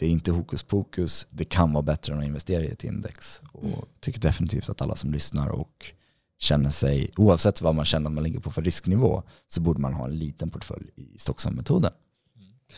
Det 0.00 0.06
är 0.06 0.10
inte 0.10 0.32
hokus 0.32 0.62
pokus, 0.62 1.26
det 1.30 1.44
kan 1.44 1.72
vara 1.72 1.82
bättre 1.82 2.12
än 2.12 2.18
att 2.18 2.24
investera 2.24 2.62
i 2.62 2.68
ett 2.68 2.84
index 2.84 3.40
och 3.52 3.88
tycker 4.00 4.20
definitivt 4.20 4.68
att 4.68 4.82
alla 4.82 4.96
som 4.96 5.12
lyssnar 5.12 5.48
och 5.48 5.92
känner 6.38 6.70
sig, 6.70 7.10
oavsett 7.16 7.60
vad 7.60 7.74
man 7.74 7.84
känner 7.84 8.10
att 8.10 8.14
man 8.14 8.24
ligger 8.24 8.40
på 8.40 8.50
för 8.50 8.62
risknivå, 8.62 9.22
så 9.48 9.60
borde 9.60 9.80
man 9.80 9.94
ha 9.94 10.04
en 10.04 10.18
liten 10.18 10.50
portfölj 10.50 10.90
i 10.96 11.18
Stockholm-metoden. 11.18 11.92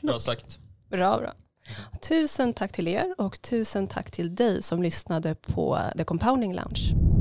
Bra 0.02 0.18
sagt. 0.20 0.60
Bra, 0.90 1.18
bra. 1.18 1.32
Tusen 2.08 2.52
tack 2.52 2.72
till 2.72 2.88
er 2.88 3.14
och 3.18 3.42
tusen 3.42 3.86
tack 3.86 4.10
till 4.10 4.34
dig 4.34 4.62
som 4.62 4.82
lyssnade 4.82 5.34
på 5.34 5.78
The 5.96 6.04
Compounding 6.04 6.54
Lounge. 6.54 7.11